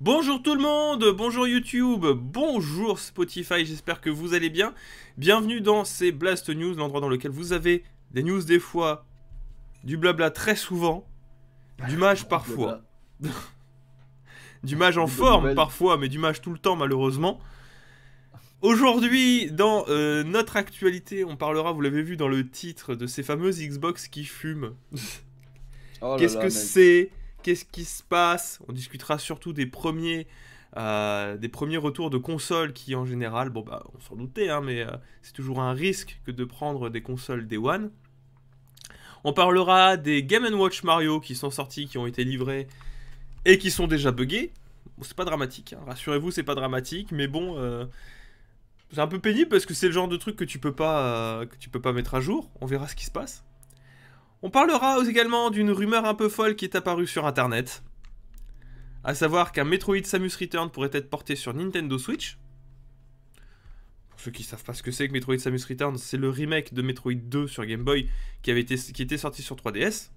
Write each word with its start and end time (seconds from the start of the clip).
Bonjour 0.00 0.40
tout 0.40 0.54
le 0.54 0.60
monde, 0.60 1.04
bonjour 1.16 1.48
YouTube, 1.48 2.06
bonjour 2.14 3.00
Spotify, 3.00 3.66
j'espère 3.66 4.00
que 4.00 4.08
vous 4.08 4.32
allez 4.32 4.48
bien. 4.48 4.72
Bienvenue 5.16 5.60
dans 5.60 5.84
ces 5.84 6.12
Blast 6.12 6.50
News, 6.50 6.76
l'endroit 6.76 7.00
dans 7.00 7.08
lequel 7.08 7.32
vous 7.32 7.52
avez 7.52 7.82
des 8.12 8.22
news 8.22 8.40
des 8.44 8.60
fois, 8.60 9.04
du 9.82 9.96
blabla 9.96 10.30
très 10.30 10.54
souvent, 10.54 11.04
du 11.88 11.96
mage 11.96 12.28
parfois, 12.28 12.82
du 14.62 14.76
mage 14.76 14.98
en 14.98 15.08
forme 15.08 15.56
parfois, 15.56 15.96
mais 15.96 16.08
du 16.08 16.20
mage 16.20 16.40
tout 16.42 16.52
le 16.52 16.60
temps 16.60 16.76
malheureusement. 16.76 17.40
Aujourd'hui, 18.62 19.50
dans 19.50 19.84
euh, 19.88 20.22
notre 20.22 20.56
actualité, 20.56 21.24
on 21.24 21.36
parlera, 21.36 21.72
vous 21.72 21.80
l'avez 21.80 22.02
vu 22.02 22.16
dans 22.16 22.28
le 22.28 22.48
titre, 22.48 22.94
de 22.94 23.08
ces 23.08 23.24
fameuses 23.24 23.60
Xbox 23.60 24.06
qui 24.06 24.24
fument. 24.24 24.76
Oh 26.00 26.14
Qu'est-ce 26.16 26.38
que 26.38 26.50
c'est 26.50 27.10
Qu'est-ce 27.42 27.64
qui 27.64 27.84
se 27.84 28.02
passe 28.02 28.58
On 28.68 28.72
discutera 28.72 29.18
surtout 29.18 29.52
des 29.52 29.66
premiers, 29.66 30.26
euh, 30.76 31.36
des 31.36 31.48
premiers 31.48 31.76
retours 31.76 32.10
de 32.10 32.18
consoles 32.18 32.72
qui, 32.72 32.94
en 32.94 33.06
général, 33.06 33.50
bon 33.50 33.62
bah, 33.62 33.84
on 33.94 34.00
s'en 34.00 34.16
doutait, 34.16 34.50
hein, 34.50 34.60
mais 34.60 34.82
euh, 34.82 34.90
c'est 35.22 35.32
toujours 35.32 35.60
un 35.60 35.72
risque 35.72 36.20
que 36.26 36.30
de 36.30 36.44
prendre 36.44 36.90
des 36.90 37.00
consoles 37.00 37.46
Day 37.46 37.56
One. 37.56 37.90
On 39.24 39.32
parlera 39.32 39.96
des 39.96 40.22
Game 40.22 40.44
Watch 40.54 40.82
Mario 40.82 41.20
qui 41.20 41.34
sont 41.34 41.50
sortis, 41.50 41.86
qui 41.86 41.98
ont 41.98 42.06
été 42.06 42.24
livrés 42.24 42.66
et 43.44 43.58
qui 43.58 43.70
sont 43.70 43.86
déjà 43.86 44.10
buggés. 44.10 44.52
C'est 45.02 45.16
pas 45.16 45.24
dramatique, 45.24 45.74
hein. 45.74 45.80
rassurez-vous, 45.86 46.32
c'est 46.32 46.42
pas 46.42 46.56
dramatique, 46.56 47.12
mais 47.12 47.28
bon, 47.28 47.56
euh, 47.56 47.84
c'est 48.92 49.00
un 49.00 49.06
peu 49.06 49.20
pénible 49.20 49.48
parce 49.48 49.64
que 49.64 49.74
c'est 49.74 49.86
le 49.86 49.92
genre 49.92 50.08
de 50.08 50.16
truc 50.16 50.34
que 50.34 50.44
tu 50.44 50.58
peux 50.58 50.72
que 50.72 51.56
tu 51.60 51.68
peux 51.70 51.80
pas 51.80 51.92
mettre 51.92 52.14
à 52.14 52.20
jour. 52.20 52.50
On 52.60 52.66
verra 52.66 52.88
ce 52.88 52.96
qui 52.96 53.04
se 53.04 53.12
passe. 53.12 53.44
On 54.40 54.50
parlera 54.50 54.98
également 55.08 55.50
d'une 55.50 55.72
rumeur 55.72 56.04
un 56.04 56.14
peu 56.14 56.28
folle 56.28 56.54
qui 56.54 56.64
est 56.64 56.76
apparue 56.76 57.08
sur 57.08 57.26
internet. 57.26 57.82
À 59.02 59.14
savoir 59.14 59.50
qu'un 59.50 59.64
Metroid 59.64 60.04
Samus 60.04 60.30
Return 60.38 60.70
pourrait 60.70 60.90
être 60.92 61.10
porté 61.10 61.34
sur 61.34 61.54
Nintendo 61.54 61.98
Switch. 61.98 62.38
Pour 64.10 64.20
ceux 64.20 64.30
qui 64.30 64.44
savent 64.44 64.62
pas 64.62 64.74
ce 64.74 64.82
que 64.84 64.92
c'est 64.92 65.08
que 65.08 65.12
Metroid 65.12 65.38
Samus 65.38 65.64
Return, 65.68 65.98
c'est 65.98 66.16
le 66.16 66.30
remake 66.30 66.72
de 66.72 66.82
Metroid 66.82 67.14
2 67.14 67.48
sur 67.48 67.66
Game 67.66 67.82
Boy 67.82 68.08
qui, 68.42 68.52
avait 68.52 68.60
été, 68.60 68.76
qui 68.76 69.02
était 69.02 69.18
sorti 69.18 69.42
sur 69.42 69.56
3DS. 69.56 70.10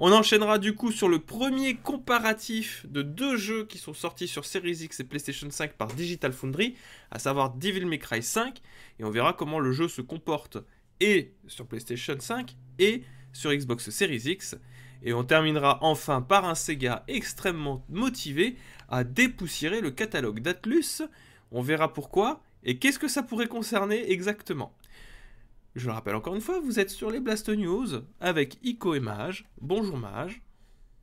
On 0.00 0.10
enchaînera 0.10 0.58
du 0.58 0.74
coup 0.74 0.90
sur 0.90 1.08
le 1.08 1.20
premier 1.20 1.76
comparatif 1.76 2.84
de 2.88 3.02
deux 3.02 3.36
jeux 3.36 3.64
qui 3.66 3.78
sont 3.78 3.94
sortis 3.94 4.26
sur 4.26 4.44
Series 4.44 4.78
X 4.82 4.98
et 4.98 5.04
PlayStation 5.04 5.48
5 5.48 5.74
par 5.74 5.88
Digital 5.88 6.32
Foundry, 6.32 6.74
à 7.12 7.20
savoir 7.20 7.50
Devil 7.50 7.84
May 7.84 7.98
Cry 7.98 8.24
5, 8.24 8.60
et 8.98 9.04
on 9.04 9.10
verra 9.10 9.34
comment 9.34 9.60
le 9.60 9.70
jeu 9.70 9.86
se 9.86 10.00
comporte 10.00 10.58
et 10.98 11.34
sur 11.46 11.66
PlayStation 11.66 12.16
5 12.18 12.56
et 12.80 13.04
sur 13.32 13.52
Xbox 13.52 13.90
Series 13.90 14.22
X. 14.24 14.56
Et 15.02 15.12
on 15.12 15.24
terminera 15.24 15.78
enfin 15.82 16.22
par 16.22 16.44
un 16.44 16.54
Sega 16.54 17.04
extrêmement 17.08 17.84
motivé 17.88 18.56
à 18.88 19.04
dépoussiérer 19.04 19.80
le 19.80 19.90
catalogue 19.90 20.40
d'Atlus. 20.40 21.02
On 21.50 21.62
verra 21.62 21.92
pourquoi 21.92 22.42
et 22.64 22.78
qu'est-ce 22.78 22.98
que 22.98 23.08
ça 23.08 23.22
pourrait 23.22 23.48
concerner 23.48 24.12
exactement. 24.12 24.72
Je 25.74 25.86
le 25.86 25.92
rappelle 25.92 26.14
encore 26.14 26.34
une 26.34 26.40
fois, 26.40 26.60
vous 26.60 26.78
êtes 26.78 26.90
sur 26.90 27.10
les 27.10 27.18
Blast 27.18 27.48
News 27.48 28.02
avec 28.20 28.58
Ico 28.62 28.94
et 28.94 29.00
Mage. 29.00 29.46
Bonjour 29.60 29.96
Mage. 29.96 30.42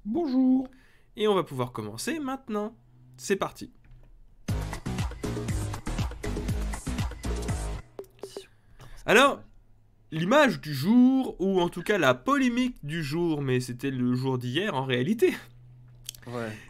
Bonjour. 0.05 0.69
Et 1.17 1.27
on 1.27 1.35
va 1.35 1.43
pouvoir 1.43 1.71
commencer 1.71 2.19
maintenant. 2.19 2.77
C'est 3.17 3.35
parti. 3.35 3.71
Alors, 9.05 9.41
l'image 10.11 10.59
du 10.59 10.73
jour, 10.73 11.35
ou 11.39 11.59
en 11.61 11.69
tout 11.69 11.83
cas 11.83 11.97
la 11.97 12.13
polémique 12.13 12.77
du 12.83 13.03
jour, 13.03 13.41
mais 13.41 13.59
c'était 13.59 13.91
le 13.91 14.15
jour 14.15 14.37
d'hier 14.37 14.75
en 14.75 14.85
réalité. 14.85 15.33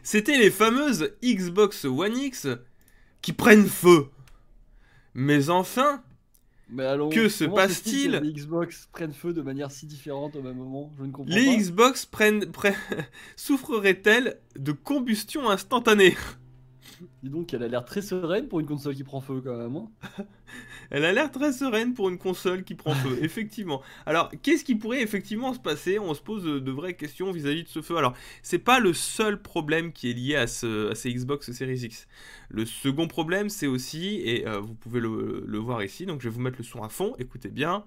C'était 0.04 0.38
les 0.38 0.52
fameuses 0.52 1.12
Xbox 1.24 1.86
One 1.86 2.18
X 2.18 2.48
qui 3.22 3.34
prennent 3.34 3.68
feu. 3.68 4.08
Mais 5.14 5.50
enfin, 5.50 6.02
que 7.12 7.30
se 7.30 7.46
passe-t-il 7.46 8.12
Les 8.12 8.34
Xbox 8.34 8.88
prennent 8.92 9.14
feu 9.14 9.34
de 9.34 9.42
manière 9.42 9.72
si 9.72 9.86
différente 9.86 10.36
au 10.36 10.42
même 10.42 10.58
moment? 10.58 10.94
Je 10.98 11.04
ne 11.04 11.12
comprends 11.12 11.34
les 11.34 11.58
Xbox 11.58 12.06
prennent, 12.12 12.46
souffreraient-elles 13.36 14.40
de 14.56 14.72
combustion 14.72 15.50
instantanée? 15.50 16.16
Dis 17.24 17.30
donc, 17.30 17.54
elle 17.54 17.64
a 17.64 17.68
l'air 17.68 17.86
très 17.86 18.02
sereine 18.02 18.48
pour 18.48 18.60
une 18.60 18.66
console 18.66 18.96
qui 18.96 19.04
prend 19.04 19.22
feu 19.22 19.42
quand 19.44 19.58
même. 19.58 19.76
Hein. 19.76 20.26
elle 20.92 21.06
a 21.06 21.12
l'air 21.12 21.32
très 21.32 21.52
sereine 21.52 21.94
pour 21.94 22.10
une 22.10 22.18
console 22.18 22.64
qui 22.64 22.76
prend 22.76 22.94
feu, 22.94 23.18
effectivement. 23.22 23.82
Alors, 24.06 24.32
qu'est-ce 24.42 24.64
qui 24.64 24.76
pourrait 24.76 25.02
effectivement 25.02 25.54
se 25.54 25.60
passer? 25.60 26.00
On 26.00 26.14
se 26.14 26.22
pose 26.22 26.44
de, 26.44 26.72
vraies 26.72 26.96
questions 26.96 27.32
vis-à-vis 27.32 27.64
de 27.64 27.70
ce 27.70 27.82
feu. 27.82 27.98
Alors, 27.98 28.14
c'est 28.42 28.60
pas 28.60 28.80
le 28.80 28.94
seul 28.94 29.42
problème 29.42 29.92
qui 29.92 30.10
est 30.10 30.14
lié 30.14 30.36
à, 30.36 30.48
ce, 30.48 30.94
ces 30.94 31.14
Xbox 31.14 31.52
Series 31.52 31.80
X. 31.80 32.08
Le 32.50 32.66
second 32.66 33.08
problème, 33.08 33.50
c'est 33.50 33.68
aussi, 33.68 34.22
et 34.24 34.48
euh, 34.48 34.60
vous 34.60 34.76
pouvez 34.76 35.00
le, 35.00 35.58
voir 35.60 35.84
ici, 35.84 36.06
donc 36.06 36.22
je 36.22 36.30
vais 36.30 36.34
vous 36.34 36.42
mettre 36.42 36.58
le 36.58 36.64
son 36.64 36.84
à 36.84 36.90
fond, 36.90 37.14
écoutez 37.20 37.50
bien. 37.50 37.86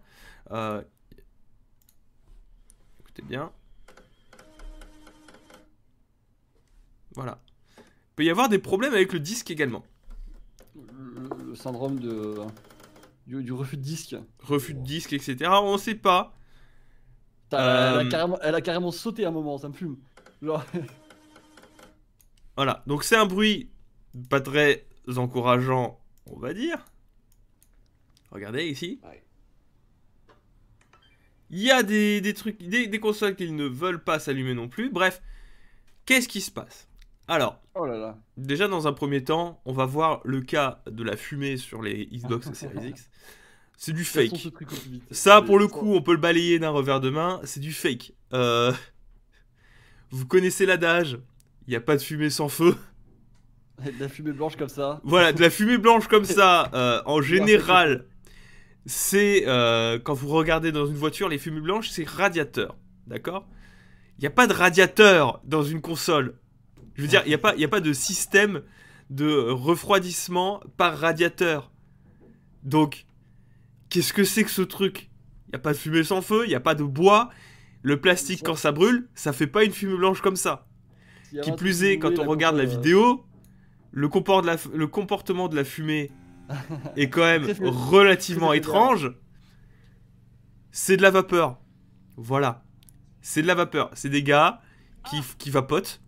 Euh, 0.51 0.83
écoutez 3.01 3.23
bien. 3.23 3.51
Voilà 7.15 7.39
peut 8.17 8.25
y 8.25 8.31
avoir 8.31 8.49
des 8.49 8.59
problèmes 8.59 8.95
avec 8.95 9.13
le 9.13 9.21
disque 9.21 9.51
également. 9.51 9.85
Le, 10.75 11.55
syndrome 11.55 11.99
de, 11.99 12.37
du, 13.27 13.53
refus 13.53 13.77
de 13.77 13.83
disque. 13.83 14.17
Refus 14.41 14.75
de 14.75 14.81
disque, 14.81 15.13
etc. 15.13 15.51
On 15.63 15.79
sait 15.79 15.95
pas. 15.95 16.35
elle, 17.51 17.59
a 17.59 17.97
euh, 17.97 18.09
carrément, 18.09 18.39
elle, 18.43 18.55
a 18.55 18.61
carrément, 18.61 18.91
sauté 18.91 19.27
un 19.27 19.31
moment, 19.31 19.59
ça 19.59 19.69
me 19.69 19.75
fume. 19.75 19.97
voilà, 22.57 22.83
donc 22.87 23.05
c'est 23.05 23.17
un 23.17 23.27
bruit 23.27 23.71
pas 24.29 24.41
très 24.41 24.87
encourageant, 25.17 26.01
on 26.27 26.39
va 26.39 26.53
dire. 26.53 26.85
Regardez 28.31 28.67
ici. 28.67 29.01
Il 31.51 31.61
y 31.61 31.71
a 31.71 31.83
des, 31.83 32.35
trucs, 32.35 32.63
des, 32.67 32.87
des 32.87 33.01
consoles 33.01 33.37
qui 33.37 33.51
ne 33.51 33.67
veulent 33.67 34.03
pas 34.03 34.19
s'allumer 34.19 34.55
non 34.55 34.69
plus. 34.69 34.91
Bref, 34.91 35.23
qu'est-ce 36.07 36.29
qui 36.29 36.41
se 36.41 36.51
passe? 36.51 36.89
Alors, 37.29 37.62
oh 37.75 37.87
déjà 38.37 38.69
dans 38.69 38.87
un 38.87 38.93
premier 38.93 39.25
temps, 39.25 39.61
on 39.65 39.73
va 39.73 39.87
voir 39.87 40.21
le 40.25 40.41
cas 40.41 40.83
de 40.91 41.03
la 41.03 41.17
fumée 41.17 41.57
sur 41.57 41.83
les 41.83 42.07
Xbox 42.07 42.53
Series 42.53 42.89
X. 42.89 43.11
C'est 43.77 43.93
du 43.93 44.05
fake. 44.05 44.53
Ça, 45.11 45.43
pour 45.43 45.59
le 45.59 45.67
coup, 45.67 45.95
on 45.95 46.03
peut 46.03 46.13
le 46.13 46.19
balayer 46.19 46.59
d'un 46.59 46.71
revers 46.71 47.01
de 47.01 47.11
main. 47.11 47.41
C'est 47.43 47.59
du 47.59 47.73
fake. 47.73 48.13
Euh, 48.33 48.73
vous 50.11 50.27
connaissez 50.27 50.67
l'adage 50.67 51.19
il 51.67 51.71
n'y 51.71 51.77
a 51.77 51.81
pas 51.81 51.97
de 51.97 52.03
fumée 52.03 52.31
sans 52.31 52.49
feu. 52.49 52.77
De 53.85 54.01
la 54.01 54.09
fumée 54.09 54.33
blanche 54.33 54.57
comme 54.57 54.69
ça. 54.69 55.01
Voilà, 55.05 55.33
de 55.33 55.41
la 55.41 55.51
fumée 55.51 55.79
blanche 55.79 56.07
comme 56.09 56.25
ça, 56.25 56.71
euh, 56.75 57.03
en 57.07 57.23
général, 57.23 58.07
c'est 58.87 59.45
euh, 59.47 59.99
quand 59.99 60.15
vous 60.15 60.29
regardez 60.29 60.73
dans 60.73 60.87
une 60.87 60.97
voiture, 60.97 61.29
les 61.29 61.39
fumées 61.39 61.61
blanches, 61.61 61.91
c'est 61.91 62.07
radiateur. 62.07 62.77
D'accord? 63.07 63.47
Il 64.19 64.23
n'y 64.23 64.27
a 64.27 64.31
pas 64.31 64.47
de 64.47 64.53
radiateur 64.53 65.41
dans 65.45 65.63
une 65.63 65.81
console. 65.81 66.35
Je 66.95 67.03
veux 67.03 67.09
dire, 67.09 67.23
il 67.25 67.29
n'y 67.29 67.35
a, 67.35 67.39
pas, 67.39 67.55
a 67.59 67.69
pas 67.69 67.81
de 67.81 67.93
système 67.93 68.63
de 69.11 69.51
refroidissement 69.51 70.61
par 70.77 70.99
radiateur. 70.99 71.71
Donc, 72.63 73.07
qu'est-ce 73.89 74.13
que 74.13 74.25
c'est 74.25 74.45
que 74.45 74.51
ce 74.51 74.63
truc? 74.63 75.11
Il 75.47 75.51
n'y 75.53 75.57
a 75.57 75.59
pas 75.59 75.73
de 75.73 75.79
fumée 75.79 76.05
sans 76.05 76.23
feu, 76.23 76.45
il 76.45 76.49
n'y 76.49 76.55
a 76.55 76.61
pas 76.61 76.75
de 76.75 76.85
bois. 76.85 77.31
Le 77.83 78.01
plastique, 78.01 78.43
quand 78.45 78.57
ça 78.57 78.73
brûle, 78.73 79.09
ça 79.15 79.33
fait 79.33 79.47
pas 79.47 79.65
une 79.65 79.73
fumée 79.73 79.97
blanche 79.97 80.21
comme 80.21 80.37
ça. 80.37 80.67
Qui 81.43 81.53
plus 81.53 81.83
est, 81.83 81.99
quand 81.99 82.19
on 82.19 82.27
regarde 82.27 82.57
la 82.57 82.65
vidéo, 82.65 83.25
le, 83.91 84.09
le 84.77 84.87
comportement 84.87 85.49
de 85.49 85.57
la 85.57 85.65
fumée 85.65 86.11
est 86.97 87.09
quand 87.09 87.23
même 87.23 87.47
relativement 87.63 88.53
étrange. 88.53 89.13
C'est 90.71 90.97
de 90.97 91.03
la 91.03 91.11
vapeur. 91.11 91.59
Voilà. 92.17 92.65
C'est 93.21 93.43
de 93.43 93.47
la 93.47 93.55
vapeur. 93.55 93.91
C'est 93.95 94.09
des 94.09 94.23
gars 94.23 94.61
qui, 95.11 95.21
qui 95.39 95.51
vapotent 95.51 96.03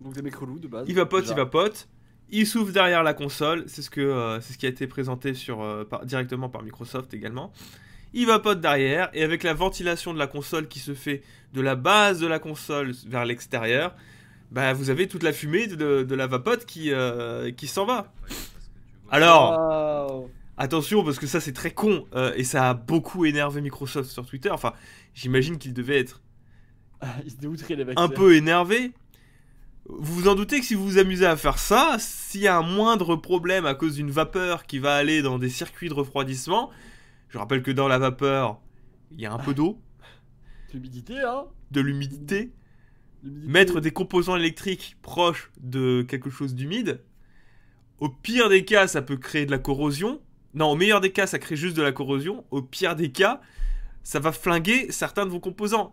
donc 0.00 0.14
des 0.14 0.22
mecs 0.22 0.34
relous 0.34 0.58
de 0.58 0.68
base. 0.68 0.86
Il 0.88 0.94
vapote, 0.94 1.26
il 1.28 1.34
vapote. 1.34 1.88
Il 2.30 2.46
souffle 2.46 2.72
derrière 2.72 3.02
la 3.02 3.14
console. 3.14 3.64
C'est 3.66 3.82
ce, 3.82 3.90
que, 3.90 4.00
euh, 4.00 4.40
c'est 4.40 4.52
ce 4.52 4.58
qui 4.58 4.66
a 4.66 4.68
été 4.68 4.86
présenté 4.86 5.34
sur, 5.34 5.62
euh, 5.62 5.84
directement 6.04 6.48
par 6.48 6.62
Microsoft 6.62 7.12
également. 7.12 7.52
Il 8.12 8.26
vapote 8.26 8.60
derrière. 8.60 9.10
Et 9.12 9.22
avec 9.22 9.42
la 9.42 9.52
ventilation 9.52 10.14
de 10.14 10.18
la 10.18 10.26
console 10.26 10.68
qui 10.68 10.78
se 10.78 10.94
fait 10.94 11.22
de 11.52 11.60
la 11.60 11.74
base 11.74 12.20
de 12.20 12.26
la 12.26 12.38
console 12.38 12.92
vers 13.06 13.24
l'extérieur, 13.24 13.94
bah, 14.52 14.72
vous 14.72 14.90
avez 14.90 15.08
toute 15.08 15.22
la 15.22 15.32
fumée 15.32 15.66
de, 15.66 16.14
la 16.14 16.26
vapote 16.26 16.64
qui, 16.66 16.92
euh, 16.92 17.50
qui 17.52 17.66
s'en 17.66 17.84
va. 17.84 18.12
Alors, 19.10 20.28
attention 20.56 21.02
parce 21.02 21.18
que 21.18 21.26
ça 21.26 21.40
c'est 21.40 21.52
très 21.52 21.72
con. 21.72 22.06
et 22.36 22.44
ça 22.44 22.70
a 22.70 22.74
beaucoup 22.74 23.24
énervé 23.24 23.60
Microsoft 23.60 24.08
sur 24.08 24.24
Twitter. 24.24 24.50
Enfin, 24.50 24.72
j'imagine 25.14 25.58
qu'il 25.58 25.74
devait 25.74 25.98
être 25.98 26.20
un 27.96 28.08
peu 28.08 28.36
énervé. 28.36 28.92
Vous 29.98 30.14
vous 30.14 30.28
en 30.28 30.34
doutez 30.34 30.60
que 30.60 30.66
si 30.66 30.74
vous 30.74 30.84
vous 30.84 30.98
amusez 30.98 31.26
à 31.26 31.36
faire 31.36 31.58
ça, 31.58 31.96
s'il 31.98 32.42
y 32.42 32.48
a 32.48 32.56
un 32.56 32.62
moindre 32.62 33.16
problème 33.16 33.66
à 33.66 33.74
cause 33.74 33.94
d'une 33.94 34.10
vapeur 34.10 34.66
qui 34.66 34.78
va 34.78 34.94
aller 34.94 35.22
dans 35.22 35.38
des 35.38 35.48
circuits 35.48 35.88
de 35.88 35.94
refroidissement, 35.94 36.70
je 37.28 37.38
rappelle 37.38 37.62
que 37.62 37.70
dans 37.70 37.88
la 37.88 37.98
vapeur, 37.98 38.60
il 39.10 39.20
y 39.20 39.26
a 39.26 39.32
un 39.32 39.38
peu 39.38 39.54
d'eau. 39.54 39.80
De 40.68 40.74
l'humidité, 40.74 41.20
hein 41.20 41.44
De 41.70 41.80
l'humidité. 41.80 42.52
mettre 43.22 43.80
des 43.80 43.90
composants 43.90 44.36
électriques 44.36 44.96
proches 45.02 45.50
de 45.60 46.02
quelque 46.02 46.30
chose 46.30 46.54
d'humide. 46.54 47.02
Au 47.98 48.08
pire 48.08 48.48
des 48.48 48.64
cas, 48.64 48.86
ça 48.86 49.02
peut 49.02 49.16
créer 49.16 49.44
de 49.44 49.50
la 49.50 49.58
corrosion. 49.58 50.20
Non, 50.54 50.70
au 50.70 50.76
meilleur 50.76 51.00
des 51.00 51.12
cas, 51.12 51.26
ça 51.26 51.38
crée 51.38 51.56
juste 51.56 51.76
de 51.76 51.82
la 51.82 51.92
corrosion. 51.92 52.44
Au 52.50 52.62
pire 52.62 52.96
des 52.96 53.10
cas, 53.10 53.40
ça 54.02 54.20
va 54.20 54.32
flinguer 54.32 54.90
certains 54.90 55.26
de 55.26 55.30
vos 55.30 55.40
composants. 55.40 55.92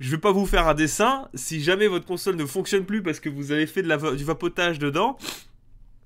Je 0.00 0.10
vais 0.10 0.18
pas 0.18 0.32
vous 0.32 0.46
faire 0.46 0.68
un 0.68 0.74
dessin. 0.74 1.28
Si 1.34 1.62
jamais 1.62 1.88
votre 1.88 2.06
console 2.06 2.36
ne 2.36 2.46
fonctionne 2.46 2.84
plus 2.84 3.02
parce 3.02 3.20
que 3.20 3.28
vous 3.28 3.52
avez 3.52 3.66
fait 3.66 3.82
de 3.82 4.14
du 4.14 4.24
vapotage 4.24 4.78
dedans, 4.78 5.18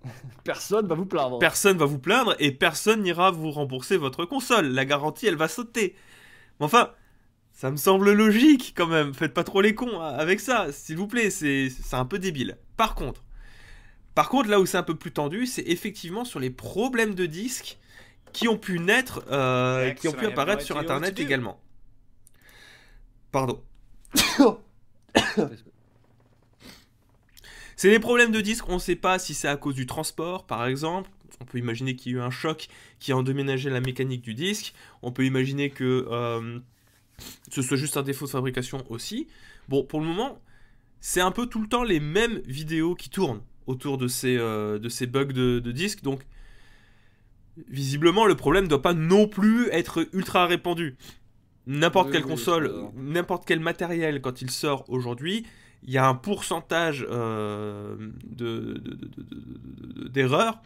personne 0.45 0.87
va 0.87 0.95
vous 0.95 1.07
plaindre. 1.07 1.39
Personne 1.39 1.77
va 1.77 1.85
vous 1.85 1.99
plaindre 1.99 2.35
et 2.39 2.53
personne 2.53 3.03
n'ira 3.03 3.31
vous 3.31 3.51
rembourser 3.51 3.97
votre 3.97 4.25
console. 4.25 4.67
La 4.69 4.85
garantie, 4.85 5.27
elle 5.27 5.37
va 5.37 5.49
sauter. 5.49 5.95
Mais 6.59 6.67
enfin, 6.67 6.91
ça 7.53 7.71
me 7.71 7.77
semble 7.77 8.13
logique 8.13 8.73
quand 8.77 8.87
même. 8.87 9.15
Faites 9.15 9.35
pas 9.35 9.45
trop 9.45 9.61
les 9.61 9.75
cons 9.75 10.01
avec 10.01 10.41
ça, 10.41 10.73
s'il 10.73 10.97
vous 10.97 11.07
plaît. 11.07 11.31
C'est 11.31 11.71
un 11.93 12.07
peu 12.07 12.19
débile. 12.19 12.57
Par 12.77 12.95
contre, 12.95 13.23
par 14.15 14.29
contre, 14.29 14.49
là 14.49 14.61
où 14.61 14.67
c'est 14.67 14.79
un 14.79 14.83
peu 14.83 14.97
plus 14.97 15.13
tendu, 15.13 15.47
c'est 15.47 15.63
effectivement 15.63 16.25
sur 16.25 16.41
les 16.41 16.51
problèmes 16.51 17.15
de 17.15 17.27
disques 17.27 17.79
qui 18.33 18.49
ont 18.49 18.59
pu 18.59 18.79
naître, 18.79 19.23
euh, 19.31 19.91
qui 19.93 20.09
ont 20.09 20.13
pu 20.13 20.27
apparaître 20.27 20.63
sur 20.63 20.79
Internet 20.79 21.19
également. 21.19 21.61
Pardon. 23.31 23.63
c'est 27.77 27.91
des 27.91 27.99
problèmes 27.99 28.33
de 28.33 28.41
disques, 28.41 28.69
on 28.69 28.75
ne 28.75 28.79
sait 28.79 28.97
pas 28.97 29.19
si 29.19 29.35
c'est 29.35 29.49
à 29.49 29.57
cause 29.57 29.75
du 29.75 29.87
transport, 29.87 30.47
par 30.47 30.67
exemple. 30.67 31.11
On 31.41 31.45
peut 31.45 31.59
imaginer 31.59 31.97
qu'il 31.97 32.13
y 32.13 32.15
a 32.15 32.19
eu 32.19 32.21
un 32.21 32.31
choc 32.31 32.69
qui 33.01 33.11
a 33.13 33.17
endoménagé 33.17 33.69
la 33.69 33.81
mécanique 33.81 34.23
du 34.23 34.35
disque. 34.35 34.75
On 35.03 35.11
peut 35.11 35.25
imaginer 35.25 35.71
que 35.71 36.07
euh, 36.11 36.61
ce 37.51 37.63
soit 37.63 37.77
juste 37.77 37.97
un 37.97 38.03
défaut 38.03 38.27
de 38.27 38.31
fabrication 38.31 38.85
aussi. 38.91 39.27
Bon, 39.69 39.83
pour 39.83 40.01
le 40.01 40.07
moment, 40.07 40.41
c'est 41.01 41.21
un 41.21 41.33
peu 41.33 41.47
tout 41.47 41.61
le 41.61 41.69
temps 41.69 41.83
les 41.83 41.99
mêmes 42.01 42.39
vidéos 42.47 42.95
qui 42.95 43.11
tournent 43.11 43.43
autour 43.67 43.99
de 43.99 44.07
ces, 44.09 44.37
euh, 44.37 44.79
bugs 45.09 45.25
de, 45.27 45.59
de 45.59 45.73
disque. 45.73 46.03
Donc, 46.03 46.23
visiblement, 47.69 48.27
le 48.27 48.37
problème 48.37 48.65
ne 48.65 48.69
doit 48.69 48.83
pas 48.83 48.95
non 48.95 49.27
plus 49.29 49.69
être 49.71 50.07
ultra 50.13 50.47
répandu. 50.47 50.97
N'importe 51.67 52.11
quelle 52.11 52.25
console, 52.25 52.73
n'importe 52.97 53.45
quel 53.47 53.61
matériel, 53.61 54.21
quand 54.21 54.43
il 54.43 54.51
sort 54.51 54.85
aujourd'hui, 54.89 55.47
il 55.85 55.91
y 55.91 55.99
a 55.99 56.07
un 56.07 56.15
pourcentage 56.15 57.07
euh, 57.09 57.97
d'erreurs 60.11 60.61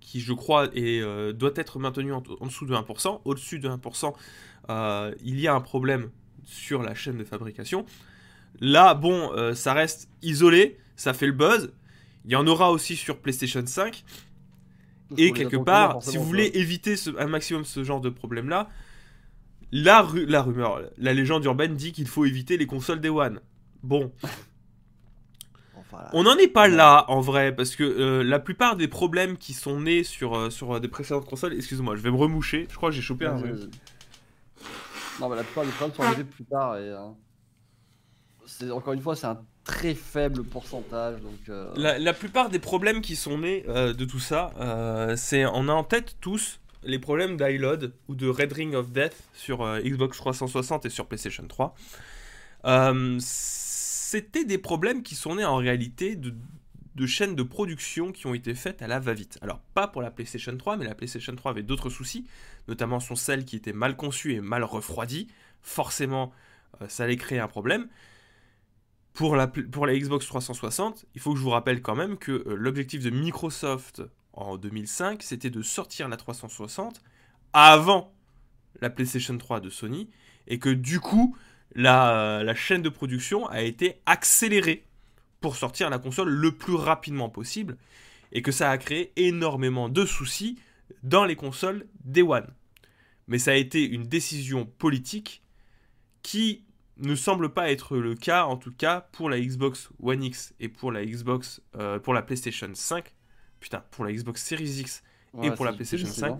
qui, 0.00 0.20
je 0.20 0.32
crois, 0.32 0.68
est, 0.74 1.00
euh, 1.00 1.32
doit 1.32 1.52
être 1.56 1.78
maintenu 1.78 2.12
en, 2.12 2.20
dessous 2.20 2.66
de 2.66 2.74
1%. 2.74 3.20
Au-dessus 3.24 3.58
de 3.58 3.68
1%, 3.68 4.12
euh, 4.68 5.14
il 5.22 5.40
y 5.40 5.48
a 5.48 5.54
un 5.54 5.60
problème 5.60 6.10
sur 6.44 6.82
la 6.82 6.94
chaîne 6.94 7.16
de 7.16 7.24
fabrication. 7.24 7.86
Là, 8.60 8.94
bon, 8.94 9.54
ça 9.54 9.72
reste 9.72 10.08
isolé, 10.22 10.78
ça 10.96 11.14
fait 11.14 11.26
le 11.26 11.32
buzz. 11.32 11.72
Il 12.24 12.32
y 12.32 12.36
en 12.36 12.46
aura 12.46 12.72
aussi 12.72 12.96
sur 12.96 13.18
PlayStation 13.18 13.64
5. 13.64 14.04
Et 15.16 15.32
quelque 15.32 15.56
part, 15.56 16.02
si 16.02 16.16
vous 16.16 16.24
voulez 16.24 16.50
éviter 16.54 16.96
un 17.18 17.26
maximum 17.26 17.64
ce 17.64 17.84
genre 17.84 18.00
de 18.00 18.10
problème-là, 18.10 18.68
la, 19.72 20.06
la 20.26 20.42
rumeur, 20.42 20.82
la 20.98 21.12
légende 21.14 21.44
urbaine 21.44 21.76
dit 21.76 21.92
qu'il 21.92 22.08
faut 22.08 22.24
éviter 22.24 22.56
les 22.56 22.66
consoles 22.66 23.00
Day 23.00 23.08
One. 23.08 23.40
Bon. 23.82 24.12
On 26.12 26.22
n'en 26.22 26.36
est 26.36 26.48
pas 26.48 26.68
là 26.68 27.04
en 27.08 27.20
vrai, 27.20 27.54
parce 27.54 27.76
que 27.76 27.82
euh, 27.84 28.22
la 28.22 28.38
plupart 28.38 28.76
des 28.76 28.88
problèmes 28.88 29.36
qui 29.36 29.52
sont 29.52 29.80
nés 29.80 30.04
sur, 30.04 30.36
euh, 30.36 30.50
sur 30.50 30.76
euh, 30.76 30.80
des 30.80 30.88
précédentes 30.88 31.26
consoles, 31.26 31.54
excuse-moi, 31.54 31.96
je 31.96 32.00
vais 32.00 32.10
me 32.10 32.16
remoucher, 32.16 32.66
je 32.70 32.76
crois 32.76 32.90
que 32.90 32.96
j'ai 32.96 33.02
chopé 33.02 33.26
un. 33.26 33.36
Non, 35.20 35.28
mais 35.28 35.36
la 35.36 35.44
plupart 35.44 35.64
des 35.64 35.70
problèmes 35.72 35.96
sont 35.96 36.02
arrivés 36.02 36.24
plus 36.24 36.44
tard 36.44 36.78
et. 36.78 36.94
c'est, 38.46 38.70
encore 38.70 38.92
une 38.92 39.00
fois, 39.00 39.16
c'est 39.16 39.26
un 39.26 39.40
très 39.64 39.94
faible 39.94 40.44
pourcentage. 40.44 41.20
Donc, 41.20 41.56
la, 41.76 41.98
la, 41.98 42.12
plupart 42.12 42.48
des 42.48 42.58
problèmes 42.58 43.02
qui 43.02 43.16
sont 43.16 43.38
nés 43.38 43.64
de 43.66 44.04
tout 44.04 44.20
ça, 44.20 44.52
c'est 45.16 45.44
on 45.44 45.68
a 45.68 45.72
en 45.72 45.84
tête 45.84 46.16
tous 46.20 46.60
les 46.82 46.98
problèmes 46.98 47.36
d'iLoad 47.36 47.92
ou 48.08 48.14
de 48.14 48.28
Red 48.28 48.52
Ring 48.52 48.74
of 48.74 48.90
Death 48.90 49.16
sur 49.34 49.62
euh, 49.62 49.80
Xbox 49.80 50.16
360 50.16 50.86
et 50.86 50.90
sur 50.90 51.06
PlayStation 51.06 51.46
3. 51.46 51.74
Euh, 52.64 53.16
c'était 53.20 54.44
des 54.44 54.58
problèmes 54.58 55.02
qui 55.02 55.14
sont 55.14 55.36
nés 55.36 55.44
en 55.44 55.56
réalité 55.56 56.16
de, 56.16 56.34
chaînes 57.06 57.34
de 57.34 57.42
production 57.42 58.12
qui 58.12 58.26
ont 58.26 58.34
été 58.34 58.54
faites 58.54 58.82
à 58.82 58.86
la 58.86 58.98
va-vite. 58.98 59.38
Alors, 59.40 59.60
pas 59.74 59.88
pour 59.88 60.02
la 60.02 60.10
PlayStation 60.10 60.54
3, 60.54 60.76
mais 60.76 60.84
la 60.84 60.94
PlayStation 60.94 61.34
3 61.34 61.52
avait 61.52 61.62
d'autres 61.62 61.88
soucis, 61.88 62.26
notamment 62.68 63.00
son 63.00 63.14
celle 63.14 63.44
qui 63.44 63.56
était 63.56 63.72
mal 63.72 63.96
conçu 63.96 64.34
et 64.34 64.40
mal 64.40 64.64
refroidi. 64.64 65.28
Forcément, 65.62 66.32
euh, 66.82 66.88
ça 66.88 67.04
allait 67.04 67.16
créer 67.16 67.38
un 67.38 67.48
problème. 67.48 67.88
Pour 69.14 69.34
la, 69.34 69.46
pour 69.46 69.86
la 69.86 69.98
Xbox 69.98 70.26
360, 70.26 71.06
il 71.14 71.20
faut 71.20 71.32
que 71.32 71.38
je 71.38 71.42
vous 71.42 71.50
rappelle 71.50 71.82
quand 71.82 71.96
même 71.96 72.16
que 72.16 72.44
l'objectif 72.48 73.02
de 73.02 73.10
Microsoft 73.10 74.02
en 74.32 74.56
2005, 74.56 75.22
c'était 75.22 75.50
de 75.50 75.62
sortir 75.62 76.08
la 76.08 76.16
360 76.16 77.02
avant 77.52 78.12
la 78.80 78.90
PlayStation 78.90 79.36
3 79.36 79.60
de 79.60 79.70
Sony, 79.70 80.08
et 80.46 80.58
que 80.58 80.70
du 80.70 81.00
coup, 81.00 81.36
la, 81.74 82.42
la 82.44 82.54
chaîne 82.54 82.82
de 82.82 82.88
production 82.88 83.46
a 83.48 83.62
été 83.62 84.00
accélérée 84.06 84.84
pour 85.40 85.56
sortir 85.56 85.90
la 85.90 85.98
console 85.98 86.28
le 86.28 86.52
plus 86.52 86.74
rapidement 86.74 87.28
possible, 87.28 87.76
et 88.32 88.42
que 88.42 88.52
ça 88.52 88.70
a 88.70 88.78
créé 88.78 89.12
énormément 89.16 89.88
de 89.88 90.04
soucis 90.04 90.58
dans 91.02 91.24
les 91.24 91.36
consoles 91.36 91.86
Day 92.04 92.22
One. 92.22 92.46
Mais 93.28 93.38
ça 93.38 93.52
a 93.52 93.54
été 93.54 93.84
une 93.84 94.04
décision 94.04 94.66
politique 94.66 95.42
qui 96.22 96.64
ne 96.98 97.14
semble 97.14 97.52
pas 97.52 97.70
être 97.70 97.96
le 97.96 98.14
cas, 98.14 98.44
en 98.44 98.56
tout 98.56 98.72
cas 98.72 99.08
pour 99.12 99.30
la 99.30 99.40
Xbox 99.40 99.88
One 100.02 100.22
X 100.22 100.54
et 100.60 100.68
pour 100.68 100.92
la 100.92 101.00
euh, 101.00 101.98
pour 101.98 102.14
la 102.14 102.22
PlayStation 102.22 102.70
5, 102.72 103.14
putain, 103.60 103.84
pour 103.90 104.04
la 104.04 104.12
Xbox 104.12 104.42
Series 104.42 104.80
X 104.80 105.02
et 105.42 105.50
pour 105.50 105.64
la 105.64 105.72
PlayStation 105.72 106.08
5. 106.08 106.38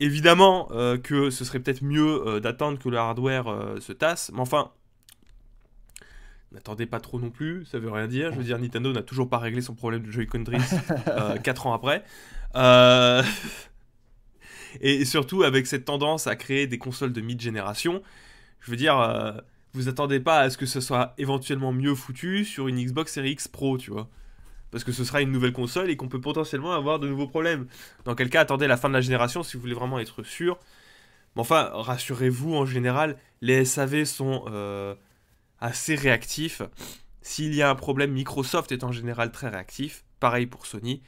Évidemment 0.00 0.68
euh, 0.72 0.98
que 0.98 1.30
ce 1.30 1.44
serait 1.44 1.60
peut-être 1.60 1.82
mieux 1.82 2.26
euh, 2.26 2.40
d'attendre 2.40 2.78
que 2.78 2.88
le 2.88 2.98
hardware 2.98 3.46
euh, 3.48 3.78
se 3.80 3.92
tasse, 3.92 4.32
mais 4.34 4.40
enfin, 4.40 4.72
n'attendez 6.50 6.86
pas 6.86 6.98
trop 6.98 7.20
non 7.20 7.30
plus, 7.30 7.64
ça 7.64 7.78
veut 7.78 7.90
rien 7.90 8.08
dire. 8.08 8.32
Je 8.32 8.38
veux 8.38 8.44
dire, 8.44 8.58
Nintendo 8.58 8.92
n'a 8.92 9.02
toujours 9.02 9.28
pas 9.28 9.38
réglé 9.38 9.60
son 9.60 9.74
problème 9.74 10.02
de 10.02 10.10
Joy-Con 10.10 10.40
Drift 10.40 10.74
4 11.42 11.66
ans 11.68 11.74
après. 11.74 12.02
et 14.80 15.04
surtout 15.04 15.44
avec 15.44 15.66
cette 15.66 15.84
tendance 15.84 16.26
à 16.26 16.34
créer 16.36 16.66
des 16.66 16.78
consoles 16.78 17.12
de 17.12 17.20
mid-génération, 17.20 18.02
je 18.60 18.70
veux 18.70 18.76
dire, 18.76 19.42
vous 19.72 19.88
attendez 19.88 20.20
pas 20.20 20.40
à 20.40 20.50
ce 20.50 20.56
que 20.56 20.66
ce 20.66 20.80
soit 20.80 21.14
éventuellement 21.18 21.72
mieux 21.72 21.94
foutu 21.94 22.44
sur 22.44 22.68
une 22.68 22.84
Xbox 22.84 23.12
Series 23.12 23.32
X 23.32 23.48
Pro, 23.48 23.78
tu 23.78 23.90
vois 23.90 24.08
parce 24.74 24.82
que 24.82 24.90
ce 24.90 25.04
sera 25.04 25.22
une 25.22 25.30
nouvelle 25.30 25.52
console 25.52 25.88
et 25.88 25.96
qu'on 25.96 26.08
peut 26.08 26.20
potentiellement 26.20 26.72
avoir 26.72 26.98
de 26.98 27.06
nouveaux 27.06 27.28
problèmes. 27.28 27.68
Dans 28.04 28.16
quel 28.16 28.28
cas, 28.28 28.40
attendez 28.40 28.66
la 28.66 28.76
fin 28.76 28.88
de 28.88 28.94
la 28.94 29.00
génération 29.00 29.44
si 29.44 29.56
vous 29.56 29.60
voulez 29.60 29.72
vraiment 29.72 30.00
être 30.00 30.24
sûr. 30.24 30.58
Mais 31.36 31.42
enfin, 31.42 31.70
rassurez-vous, 31.72 32.56
en 32.56 32.66
général, 32.66 33.16
les 33.40 33.64
SAV 33.64 34.02
sont 34.04 34.46
euh, 34.48 34.96
assez 35.60 35.94
réactifs. 35.94 36.60
S'il 37.22 37.54
y 37.54 37.62
a 37.62 37.70
un 37.70 37.76
problème, 37.76 38.10
Microsoft 38.10 38.72
est 38.72 38.82
en 38.82 38.90
général 38.90 39.30
très 39.30 39.48
réactif. 39.48 40.04
Pareil 40.18 40.46
pour 40.46 40.66
Sony 40.66 41.02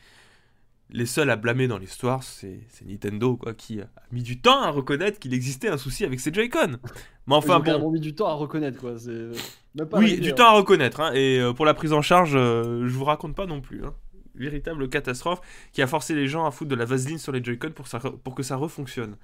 les 0.90 1.06
seuls 1.06 1.30
à 1.30 1.36
blâmer 1.36 1.66
dans 1.66 1.78
l'histoire, 1.78 2.22
c'est 2.22 2.60
Nintendo, 2.84 3.36
quoi, 3.36 3.54
qui 3.54 3.80
a 3.80 3.88
mis 4.12 4.22
du 4.22 4.40
temps 4.40 4.62
à 4.62 4.70
reconnaître 4.70 5.18
qu'il 5.18 5.34
existait 5.34 5.68
un 5.68 5.78
souci 5.78 6.04
avec 6.04 6.20
ses 6.20 6.32
Joy-Con. 6.32 6.78
Mais 7.26 7.34
enfin, 7.34 7.60
Ils 7.66 7.72
ont 7.72 7.90
mis 7.90 8.00
du 8.00 8.14
temps 8.14 8.28
à 8.28 8.34
reconnaître, 8.34 8.78
quoi. 8.78 8.94
Oui, 9.92 10.20
du 10.20 10.34
temps 10.34 10.48
à 10.48 10.52
reconnaître. 10.52 11.00
Hein. 11.00 11.12
Et 11.14 11.38
euh, 11.38 11.52
pour 11.52 11.64
la 11.64 11.74
prise 11.74 11.92
en 11.92 12.02
charge, 12.02 12.32
euh, 12.34 12.86
je 12.86 12.92
vous 12.94 13.04
raconte 13.04 13.34
pas 13.34 13.46
non 13.46 13.60
plus. 13.60 13.84
Hein. 13.84 13.94
Véritable 14.34 14.88
catastrophe 14.88 15.40
qui 15.72 15.82
a 15.82 15.86
forcé 15.86 16.14
les 16.14 16.28
gens 16.28 16.46
à 16.46 16.50
foutre 16.50 16.70
de 16.70 16.74
la 16.74 16.84
vaseline 16.84 17.18
sur 17.18 17.32
les 17.32 17.42
Joy-Con 17.42 17.70
pour, 17.70 17.86
pour 18.22 18.34
que 18.34 18.42
ça 18.42 18.56
refonctionne. 18.56 19.16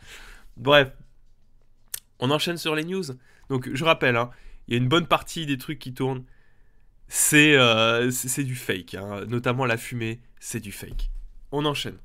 Bref, 0.56 0.92
on 2.18 2.30
enchaîne 2.30 2.56
sur 2.56 2.74
les 2.74 2.84
news. 2.84 3.04
Donc, 3.50 3.68
je 3.72 3.84
rappelle, 3.84 4.16
hein, 4.16 4.30
il 4.68 4.74
y 4.74 4.76
a 4.76 4.78
une 4.78 4.88
bonne 4.88 5.06
partie 5.06 5.44
des 5.44 5.58
trucs 5.58 5.78
qui 5.78 5.92
tournent. 5.92 6.24
C'est 7.08 7.56
euh, 7.56 8.10
du 8.38 8.54
fake, 8.54 8.96
notamment 9.28 9.66
la 9.66 9.76
fumée, 9.76 10.20
c'est 10.40 10.60
du 10.60 10.72
fake. 10.72 11.10
On 11.50 11.66
enchaîne. 11.66 11.98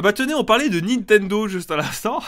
Ah 0.00 0.02
bah 0.02 0.14
tenez, 0.14 0.32
on 0.32 0.44
parlait 0.44 0.70
de 0.70 0.80
Nintendo 0.80 1.46
juste 1.46 1.70
à 1.70 1.76
l'instant. 1.76 2.22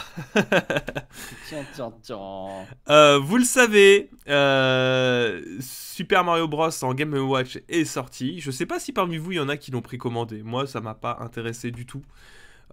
tiens, 1.49 1.65
tiens, 1.73 1.91
tiens. 2.03 2.67
Euh, 2.87 3.17
vous 3.17 3.37
le 3.37 3.43
savez, 3.43 4.11
euh, 4.29 5.41
Super 5.59 6.23
Mario 6.23 6.47
Bros 6.47 6.69
en 6.83 6.93
Game 6.93 7.15
Watch 7.15 7.57
est 7.69 7.85
sorti. 7.85 8.39
Je 8.41 8.51
sais 8.51 8.67
pas 8.67 8.79
si 8.79 8.93
parmi 8.93 9.17
vous 9.17 9.31
il 9.31 9.37
y 9.37 9.39
en 9.39 9.49
a 9.49 9.57
qui 9.57 9.71
l'ont 9.71 9.81
précommandé. 9.81 10.43
Moi, 10.43 10.67
ça 10.67 10.81
m'a 10.81 10.93
pas 10.93 11.17
intéressé 11.21 11.71
du 11.71 11.87
tout. 11.87 12.03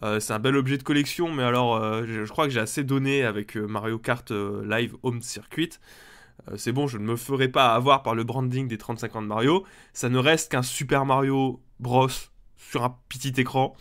Euh, 0.03 0.21
c'est 0.21 0.35
un 0.35 0.39
bel 0.39 0.55
objet 0.55 0.77
de 0.77 0.83
collection, 0.83 1.33
mais 1.33 1.45
alors 1.45 1.83
je, 2.05 2.27
je, 2.27 2.31
crois 2.31 2.45
que 2.45 2.51
j'ai 2.51 2.61
assez 2.61 2.85
donné 2.85 3.25
avec 3.25 3.57
Mario 3.57 3.99
Kart 3.99 4.31
Live 4.31 4.97
Home 5.03 5.23
Circuit. 5.23 5.79
Euh, 6.51 6.57
c'est 6.59 6.73
bon, 6.73 6.87
je 6.87 6.99
ne 6.99 7.05
me 7.05 7.17
ferai 7.17 7.49
pas 7.49 7.75
avoir 7.75 8.03
par 8.03 8.15
le 8.15 8.25
branding 8.25 8.69
des 8.69 8.77
35 8.77 9.17
ans 9.17 9.23
de 9.23 9.27
Mario. 9.27 9.65
Ça 9.95 10.11
ne 10.11 10.19
reste 10.19 10.53
qu'un 10.53 10.63
Super 10.63 11.07
Mario 11.07 11.61
Bros 11.79 12.09
sur 12.57 12.85
un 12.85 12.99
petit 13.09 13.33
écran. 13.41 13.75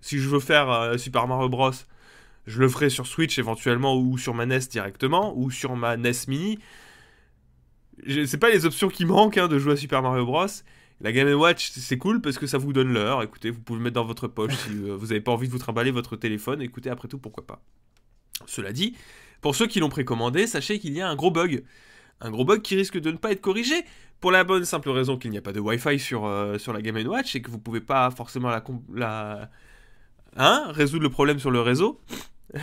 Si 0.00 0.18
je 0.18 0.28
veux 0.28 0.40
faire 0.40 0.70
euh, 0.70 0.96
Super 0.98 1.26
Mario 1.26 1.48
Bros, 1.48 1.72
Je 2.46 2.60
le 2.60 2.68
ferai 2.68 2.90
sur 2.90 3.06
Switch 3.06 3.38
éventuellement 3.38 3.96
ou 3.96 4.18
sur 4.18 4.34
ma 4.34 4.46
NES 4.46 4.60
directement 4.70 5.34
ou 5.36 5.50
sur 5.50 5.76
ma 5.76 5.96
NES 5.96 6.12
Mini. 6.28 6.58
C'est 8.06 8.38
pas 8.38 8.50
les 8.50 8.64
options 8.64 8.88
qui 8.88 9.04
manquent 9.04 9.38
hein, 9.38 9.48
de 9.48 9.58
jouer 9.58 9.74
à 9.74 9.76
Super 9.76 10.02
Mario 10.02 10.24
Bros. 10.24 10.46
La 11.02 11.12
Game 11.12 11.32
Watch, 11.32 11.70
c'est 11.70 11.96
cool 11.96 12.20
parce 12.20 12.36
que 12.36 12.46
ça 12.46 12.58
vous 12.58 12.72
donne 12.74 12.92
l'heure. 12.92 13.22
Écoutez, 13.22 13.50
vous 13.50 13.60
pouvez 13.60 13.78
le 13.78 13.84
mettre 13.84 13.94
dans 13.94 14.04
votre 14.04 14.28
poche 14.28 14.54
si 14.54 14.70
euh, 14.70 14.96
vous 14.96 15.08
n'avez 15.08 15.20
pas 15.20 15.32
envie 15.32 15.46
de 15.46 15.52
vous 15.52 15.58
trimballer 15.58 15.90
votre 15.90 16.16
téléphone. 16.16 16.60
Écoutez, 16.60 16.90
après 16.90 17.08
tout, 17.08 17.18
pourquoi 17.18 17.46
pas. 17.46 17.62
Cela 18.46 18.72
dit, 18.72 18.94
pour 19.40 19.54
ceux 19.54 19.66
qui 19.66 19.80
l'ont 19.80 19.88
précommandé, 19.88 20.46
sachez 20.46 20.78
qu'il 20.78 20.92
y 20.92 21.00
a 21.00 21.08
un 21.08 21.16
gros 21.16 21.30
bug. 21.30 21.64
Un 22.20 22.30
gros 22.30 22.44
bug 22.44 22.60
qui 22.60 22.76
risque 22.76 22.98
de 22.98 23.10
ne 23.10 23.16
pas 23.16 23.32
être 23.32 23.40
corrigé 23.40 23.74
pour 24.20 24.30
la 24.30 24.44
bonne 24.44 24.66
simple 24.66 24.90
raison 24.90 25.16
qu'il 25.16 25.30
n'y 25.30 25.38
a 25.38 25.42
pas 25.42 25.52
de 25.52 25.60
Wi-Fi 25.60 25.98
sur, 25.98 26.26
euh, 26.26 26.58
sur 26.58 26.74
la 26.74 26.82
Game 26.82 26.96
Watch 27.06 27.34
et 27.34 27.40
que 27.40 27.50
vous 27.50 27.58
pouvez 27.58 27.80
pas 27.80 28.10
forcément 28.10 28.50
la, 28.50 28.62
la... 28.92 29.50
Hein, 30.36 30.66
résoudre 30.68 31.02
le 31.02 31.10
problème 31.10 31.38
sur 31.38 31.50
le 31.50 31.60
réseau? 31.60 32.00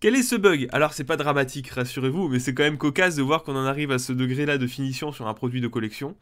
Quel 0.00 0.16
est 0.16 0.22
ce 0.22 0.34
bug? 0.34 0.68
Alors 0.72 0.92
c'est 0.94 1.04
pas 1.04 1.16
dramatique, 1.16 1.68
rassurez-vous, 1.68 2.28
mais 2.28 2.40
c'est 2.40 2.54
quand 2.54 2.64
même 2.64 2.78
cocasse 2.78 3.14
de 3.14 3.22
voir 3.22 3.44
qu'on 3.44 3.54
en 3.54 3.64
arrive 3.64 3.92
à 3.92 3.98
ce 3.98 4.12
degré-là 4.12 4.58
de 4.58 4.66
finition 4.66 5.12
sur 5.12 5.28
un 5.28 5.34
produit 5.34 5.60
de 5.60 5.68
collection. 5.68 6.16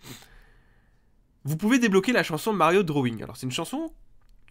Vous 1.44 1.56
pouvez 1.56 1.78
débloquer 1.78 2.12
la 2.12 2.22
chanson 2.22 2.52
Mario 2.52 2.82
Drawing. 2.82 3.22
Alors 3.22 3.38
c'est 3.38 3.46
une 3.46 3.52
chanson 3.52 3.90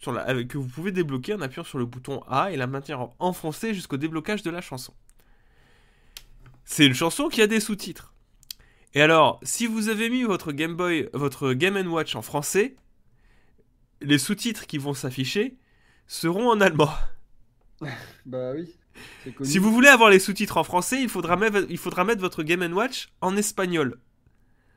que 0.02 0.58
vous 0.58 0.66
pouvez 0.66 0.92
débloquer 0.92 1.34
en 1.34 1.40
appuyant 1.42 1.62
sur 1.62 1.78
le 1.78 1.84
bouton 1.84 2.22
A 2.28 2.50
et 2.50 2.56
la 2.56 2.66
maintenir 2.66 3.10
enfoncée 3.18 3.74
jusqu'au 3.74 3.98
déblocage 3.98 4.42
de 4.42 4.50
la 4.50 4.60
chanson. 4.60 4.94
C'est 6.64 6.86
une 6.86 6.94
chanson 6.94 7.28
qui 7.28 7.42
a 7.42 7.46
des 7.46 7.60
sous-titres. 7.60 8.14
Et 8.94 9.02
alors, 9.02 9.38
si 9.42 9.66
vous 9.66 9.88
avez 9.88 10.10
mis 10.10 10.24
votre 10.24 10.52
Game 10.52 10.74
Boy, 10.74 11.08
votre 11.12 11.52
Game 11.52 11.76
Watch 11.86 12.16
en 12.16 12.22
français, 12.22 12.74
les 14.00 14.18
sous-titres 14.18 14.66
qui 14.66 14.78
vont 14.78 14.94
s'afficher 14.94 15.56
seront 16.06 16.50
en 16.50 16.60
allemand. 16.60 16.92
bah 18.26 18.52
oui. 18.54 18.74
Si 19.42 19.58
vous 19.58 19.72
voulez 19.72 19.88
avoir 19.88 20.10
les 20.10 20.18
sous-titres 20.18 20.56
en 20.56 20.64
français, 20.64 21.00
il 21.02 21.08
faudra, 21.08 21.36
mettre, 21.36 21.64
il 21.68 21.78
faudra 21.78 22.04
mettre 22.04 22.20
votre 22.20 22.42
Game 22.42 22.72
Watch 22.72 23.10
en 23.20 23.36
espagnol. 23.36 23.98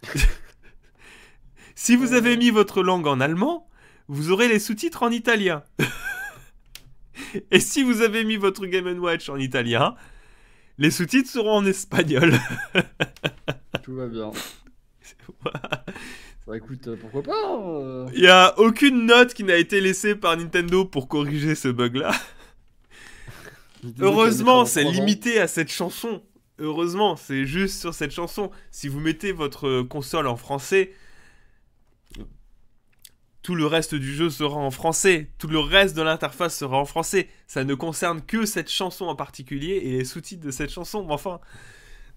si 1.75 1.95
vous 1.95 2.13
avez 2.13 2.37
mis 2.37 2.49
votre 2.49 2.83
langue 2.83 3.07
en 3.07 3.19
allemand, 3.19 3.67
vous 4.07 4.31
aurez 4.31 4.47
les 4.47 4.59
sous-titres 4.59 5.03
en 5.03 5.09
italien. 5.09 5.63
Et 7.51 7.59
si 7.59 7.83
vous 7.83 8.01
avez 8.01 8.23
mis 8.23 8.37
votre 8.37 8.65
Game 8.65 8.87
Watch 8.99 9.29
en 9.29 9.37
italien, 9.37 9.95
les 10.77 10.91
sous-titres 10.91 11.29
seront 11.29 11.57
en 11.57 11.65
espagnol. 11.65 12.39
Tout 13.83 13.95
va 13.95 14.07
bien. 14.07 14.31
Bah 16.45 16.57
écoute, 16.57 16.87
euh, 16.87 16.97
pourquoi 16.99 17.23
pas 17.23 17.31
hein, 17.31 18.07
Il 18.13 18.21
n'y 18.21 18.27
a 18.27 18.57
aucune 18.59 19.05
note 19.05 19.33
qui 19.33 19.45
n'a 19.45 19.55
été 19.55 19.79
laissée 19.79 20.13
par 20.15 20.35
Nintendo 20.35 20.83
pour 20.83 21.07
corriger 21.07 21.55
ce 21.55 21.69
bug-là. 21.69 22.11
Heureusement, 23.99 24.65
c'est 24.65 24.83
limité 24.83 25.39
à 25.39 25.47
cette 25.47 25.71
chanson. 25.71 26.21
Heureusement, 26.59 27.15
c'est 27.15 27.45
juste 27.45 27.79
sur 27.79 27.93
cette 27.93 28.11
chanson. 28.11 28.51
Si 28.71 28.87
vous 28.87 28.99
mettez 28.99 29.31
votre 29.31 29.81
console 29.83 30.27
en 30.27 30.35
français, 30.35 30.93
tout 33.41 33.55
le 33.55 33.65
reste 33.65 33.95
du 33.95 34.13
jeu 34.13 34.29
sera 34.29 34.55
en 34.55 34.71
français. 34.71 35.29
Tout 35.37 35.47
le 35.47 35.59
reste 35.59 35.95
de 35.95 36.01
l'interface 36.01 36.57
sera 36.57 36.77
en 36.77 36.85
français. 36.85 37.27
Ça 37.47 37.63
ne 37.63 37.75
concerne 37.75 38.21
que 38.21 38.45
cette 38.45 38.69
chanson 38.69 39.05
en 39.05 39.15
particulier 39.15 39.81
et 39.83 39.91
les 39.97 40.05
sous-titres 40.05 40.45
de 40.45 40.51
cette 40.51 40.71
chanson. 40.71 41.03
Mais 41.05 41.13
enfin, 41.13 41.41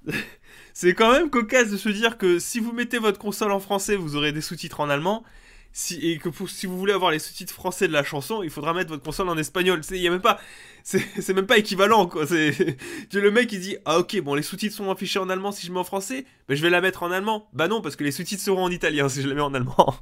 c'est 0.75 0.95
quand 0.95 1.13
même 1.13 1.31
cocasse 1.31 1.71
de 1.71 1.77
se 1.77 1.89
dire 1.89 2.19
que 2.19 2.39
si 2.39 2.61
vous 2.61 2.73
mettez 2.73 2.99
votre 2.99 3.19
console 3.19 3.53
en 3.53 3.61
français, 3.61 3.97
vous 3.97 4.17
aurez 4.17 4.33
des 4.33 4.41
sous-titres 4.41 4.81
en 4.81 4.91
allemand 4.91 5.25
si, 5.73 6.11
et 6.11 6.17
que 6.17 6.31
si 6.49 6.65
vous 6.65 6.79
voulez 6.79 6.95
avoir 6.95 7.11
les 7.11 7.19
sous-titres 7.19 7.53
français 7.53 7.87
de 7.87 7.93
la 7.93 8.03
chanson, 8.03 8.43
il 8.43 8.49
faudra 8.49 8.73
mettre 8.73 8.89
votre 8.89 9.03
console 9.03 9.29
en 9.29 9.37
espagnol. 9.37 9.83
Il 9.91 10.07
a 10.07 10.11
même 10.11 10.23
pas, 10.23 10.41
c'est 10.85 11.35
même 11.35 11.47
pas 11.47 11.59
équivalent 11.59 12.07
quoi. 12.07 12.27
C'est 12.27 12.79
le 13.13 13.31
mec 13.31 13.49
qui 13.49 13.59
dit 13.59 13.77
ah 13.85 13.99
ok 13.99 14.19
bon 14.23 14.35
les 14.35 14.43
sous-titres 14.43 14.75
sont 14.75 14.91
affichés 14.91 15.19
en 15.19 15.29
allemand 15.29 15.53
si 15.53 15.67
je 15.67 15.73
mets 15.73 15.79
en 15.79 15.85
français, 15.85 16.25
mais 16.49 16.57
je 16.57 16.63
vais 16.63 16.71
la 16.71 16.81
mettre 16.81 17.03
en 17.03 17.11
allemand. 17.11 17.49
Bah 17.53 17.69
non 17.69 17.83
parce 17.83 17.95
que 17.95 18.05
les 18.05 18.13
sous-titres 18.13 18.43
seront 18.43 18.65
en 18.65 18.71
italien 18.71 19.11
si 19.11 19.21
je 19.21 19.29
la 19.29 19.35
mets 19.35 19.43
en 19.43 19.53
allemand. 19.53 19.97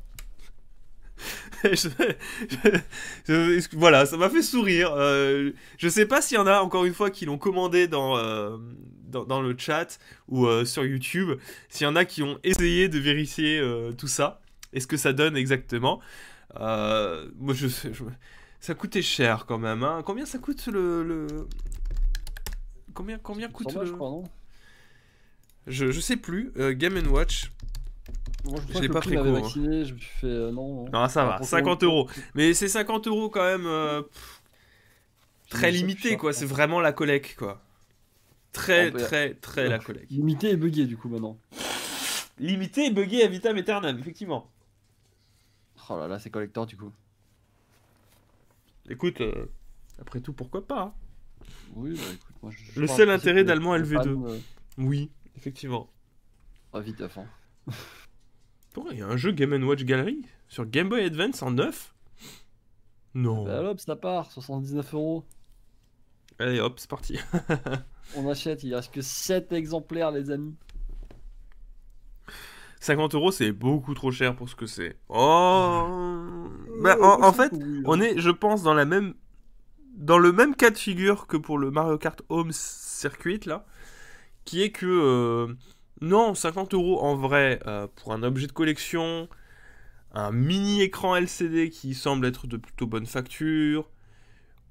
voilà, 3.73 4.07
ça 4.07 4.17
m'a 4.17 4.29
fait 4.29 4.43
sourire. 4.43 4.93
Euh, 4.97 5.53
je 5.79 5.89
sais 5.89 6.07
pas 6.07 6.21
s'il 6.21 6.37
y 6.37 6.39
en 6.39 6.47
a 6.47 6.61
encore 6.61 6.85
une 6.85 6.95
fois 6.95 7.11
qui 7.11 7.27
l'ont 7.27 7.39
commandé 7.39 7.89
dans, 7.89 8.17
euh, 8.17 8.57
dans, 9.09 9.41
le 9.41 9.55
chat 9.57 9.99
ou 10.29 10.47
euh, 10.47 10.65
sur 10.65 10.85
YouTube. 10.85 11.39
S'il 11.69 11.85
y 11.85 11.89
en 11.89 11.97
a 11.97 12.05
qui 12.05 12.23
ont 12.23 12.39
essayé 12.45 12.89
de 12.89 12.99
vérifier 12.99 13.63
tout 13.97 14.09
ça 14.09 14.41
et 14.73 14.81
ce 14.81 14.87
que 14.87 14.97
ça 14.97 15.13
donne 15.13 15.37
exactement? 15.37 16.01
Moi, 16.59 17.55
je, 17.55 17.69
ça 18.61 18.75
coûtait 18.75 19.03
cher 19.03 19.47
quand 19.47 19.59
même. 19.59 19.83
Hein. 19.83 20.03
Combien 20.05 20.27
ça 20.27 20.39
coûte 20.39 20.67
le, 20.67 21.27
combien 22.93 23.19
combien 23.19 23.49
coûte 23.49 23.75
le... 23.75 23.97
je, 25.67 25.91
je, 25.91 26.01
sais 26.01 26.17
plus. 26.17 26.53
Game 26.77 26.97
Watch. 27.09 27.51
Je, 28.45 28.81
l'ai 28.81 28.89
pas 28.89 29.01
pris 29.01 29.17
court. 29.17 29.27
Hein. 29.27 29.49
je 29.55 29.95
fais 29.95 30.27
euh, 30.27 30.51
non, 30.51 30.89
non. 30.91 31.09
ça 31.09 31.25
va. 31.25 31.43
50 31.43 31.83
euros. 31.85 32.09
Mais 32.35 32.55
c'est 32.55 32.69
50 32.69 33.07
euros 33.07 33.29
quand 33.31 33.45
même. 33.45 34.05
très 35.51 35.71
limité 35.71 36.17
quoi. 36.17 36.33
C'est 36.33 36.47
vraiment 36.47 36.81
la 36.81 36.93
collecte 36.93 37.37
quoi. 37.37 37.63
Très 38.53 38.93
très 38.93 39.35
très 39.35 39.69
la 39.69 39.79
collecte. 39.79 40.11
Limité 40.11 40.51
et 40.51 40.57
buggé 40.57 40.87
du 40.87 40.97
coup 40.97 41.09
maintenant. 41.09 41.39
Limité 42.39 42.87
et 42.87 42.91
buggé 42.91 43.23
à 43.23 43.29
vitam 43.29 43.57
aeternam 43.57 43.99
effectivement. 43.99 44.51
Oh 45.91 45.99
là 45.99 46.09
là, 46.09 46.19
c'est 46.19 46.31
collector 46.31 46.67
du 46.67 46.77
coup. 46.77 46.93
Écoute, 48.89 49.21
euh, 49.21 49.47
après 49.99 50.21
tout, 50.21 50.33
pourquoi 50.33 50.67
pas 50.67 50.83
hein. 50.83 50.95
Oui, 51.75 51.95
bah 51.95 52.03
écoute, 52.13 52.37
moi 52.43 52.53
je. 52.53 52.81
Le 52.81 52.87
seul 52.87 53.11
intérêt 53.11 53.45
d'Allemand 53.45 53.77
LV2. 53.77 54.09
Euh. 54.09 54.39
Oui, 54.79 55.11
effectivement. 55.37 55.91
Ah, 56.73 56.81
vite 56.81 57.01
à 57.01 57.09
fond. 57.09 57.27
il 58.91 58.99
y 58.99 59.03
a 59.03 59.07
un 59.07 59.17
jeu 59.17 59.33
Game 59.33 59.53
Watch 59.65 59.85
Gallery 59.85 60.23
sur 60.49 60.67
Game 60.67 60.89
Boy 60.89 61.05
Advance 61.05 61.43
en 61.43 61.53
neuf? 61.53 61.95
Non. 63.15 63.45
Bah 63.45 63.63
hop, 63.63 63.81
ça 63.81 63.97
part, 63.97 64.33
79 64.33 64.95
euros. 64.95 65.25
Allez 66.39 66.61
hop, 66.61 66.79
c'est 66.79 66.91
parti. 66.91 67.19
On 68.17 68.29
achète, 68.29 68.65
il 68.65 68.75
reste 68.75 68.93
que 68.93 69.01
7 69.01 69.53
exemplaires, 69.53 70.11
les 70.11 70.31
amis. 70.31 70.55
50 72.81 73.15
euros, 73.15 73.31
c'est 73.31 73.53
beaucoup 73.53 73.95
trop 73.95 74.11
cher 74.11 74.37
pour 74.37 74.49
ce 74.49 74.55
que 74.55 74.67
c'est. 74.67 74.99
Oh 75.09 76.49
bah, 76.83 76.97
en, 77.01 77.33
fait, 77.33 77.51
on 77.87 77.99
est, 78.01 78.19
je 78.19 78.31
pense, 78.31 78.63
dans 78.63 78.75
la 78.75 78.85
même, 78.85 79.15
dans 79.95 80.19
le 80.19 80.33
même 80.33 80.55
cas 80.55 80.69
de 80.71 80.77
figure 80.77 81.27
que 81.27 81.39
pour 81.39 81.57
le 81.57 81.71
Mario 81.71 81.97
Kart 81.97 82.21
Home 82.29 82.51
Circuit 82.53 83.41
là, 83.47 83.65
qui 84.45 84.63
est 84.63 84.71
que 84.71 84.87
euh, 84.87 85.55
non, 86.01 86.35
50 86.35 86.75
euros 86.75 87.01
en 87.01 87.17
vrai 87.17 87.61
euh, 87.67 87.87
pour 87.97 88.13
un 88.13 88.23
objet 88.23 88.47
de 88.47 88.53
collection, 88.53 89.29
un 90.13 90.33
mini 90.33 90.83
écran 90.83 91.17
LCD 91.17 91.71
qui 91.71 91.95
semble 91.95 92.27
être 92.27 92.47
de 92.47 92.57
plutôt 92.57 92.87
bonne 92.87 93.07
facture, 93.07 93.91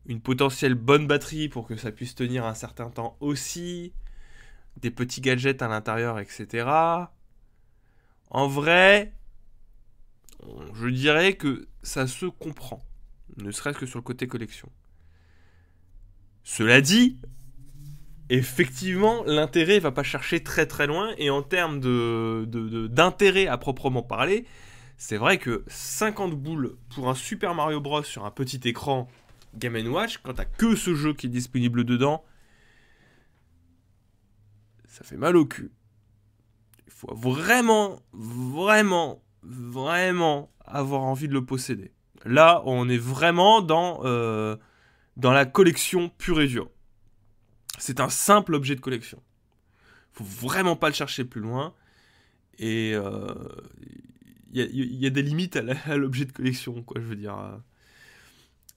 une 0.05 0.21
potentielle 0.21 0.75
bonne 0.75 1.07
batterie 1.07 1.49
pour 1.49 1.67
que 1.67 1.75
ça 1.75 1.91
puisse 1.91 2.15
tenir 2.15 2.45
un 2.45 2.53
certain 2.53 2.89
temps 2.89 3.17
aussi, 3.19 3.93
des 4.77 4.91
petits 4.91 5.21
gadgets 5.21 5.61
à 5.61 5.67
l'intérieur, 5.67 6.19
etc. 6.19 6.67
En 8.29 8.47
vrai, 8.47 9.13
je 10.73 10.87
dirais 10.87 11.35
que 11.35 11.67
ça 11.83 12.07
se 12.07 12.25
comprend, 12.25 12.83
ne 13.37 13.51
serait-ce 13.51 13.77
que 13.77 13.85
sur 13.85 13.99
le 13.99 14.03
côté 14.03 14.27
collection. 14.27 14.69
Cela 16.43 16.81
dit, 16.81 17.17
effectivement, 18.29 19.23
l'intérêt 19.25 19.79
va 19.79 19.91
pas 19.91 20.03
chercher 20.03 20.43
très 20.43 20.65
très 20.65 20.87
loin, 20.87 21.13
et 21.17 21.29
en 21.29 21.41
termes 21.41 21.79
d'intérêt 22.87 23.47
à 23.47 23.57
proprement 23.57 24.03
parler, 24.03 24.45
c'est 24.97 25.17
vrai 25.17 25.37
que 25.37 25.63
50 25.67 26.33
boules 26.33 26.77
pour 26.95 27.09
un 27.09 27.15
Super 27.15 27.55
Mario 27.55 27.81
Bros. 27.81 28.03
sur 28.03 28.25
un 28.25 28.31
petit 28.31 28.61
écran 28.65 29.07
Game 29.55 29.75
Watch, 29.87 30.19
quand 30.19 30.33
t'as 30.33 30.45
que 30.45 30.75
ce 30.75 30.95
jeu 30.95 31.13
qui 31.13 31.27
est 31.27 31.29
disponible 31.29 31.83
dedans, 31.83 32.23
ça 34.87 35.03
fait 35.03 35.17
mal 35.17 35.35
au 35.35 35.45
cul 35.45 35.71
faut 37.07 37.15
vraiment, 37.15 37.99
vraiment, 38.13 39.21
vraiment 39.41 40.51
avoir 40.65 41.01
envie 41.01 41.27
de 41.27 41.33
le 41.33 41.45
posséder. 41.45 41.91
Là, 42.25 42.61
on 42.65 42.87
est 42.87 42.97
vraiment 42.97 43.61
dans, 43.61 44.01
euh, 44.03 44.55
dans 45.17 45.33
la 45.33 45.45
collection 45.45 46.09
pure 46.09 46.41
et 46.41 46.47
dure. 46.47 46.69
C'est 47.85 47.99
un 47.99 48.07
simple 48.07 48.55
objet 48.55 48.75
de 48.75 48.79
collection. 48.79 49.21
Faut 50.13 50.23
vraiment 50.23 50.77
pas 50.77 50.87
le 50.87 50.95
chercher 50.95 51.25
plus 51.25 51.41
loin. 51.41 51.73
Et 52.57 52.91
il 52.91 52.95
euh, 52.95 53.33
y, 54.53 55.05
a 55.05 55.09
des 55.09 55.21
limites 55.21 55.57
à 55.57 55.97
l'objet 55.97 56.23
de 56.23 56.31
collection, 56.31 56.81
quoi, 56.81 57.01
je 57.01 57.07
veux 57.07 57.17
dire. 57.17 57.35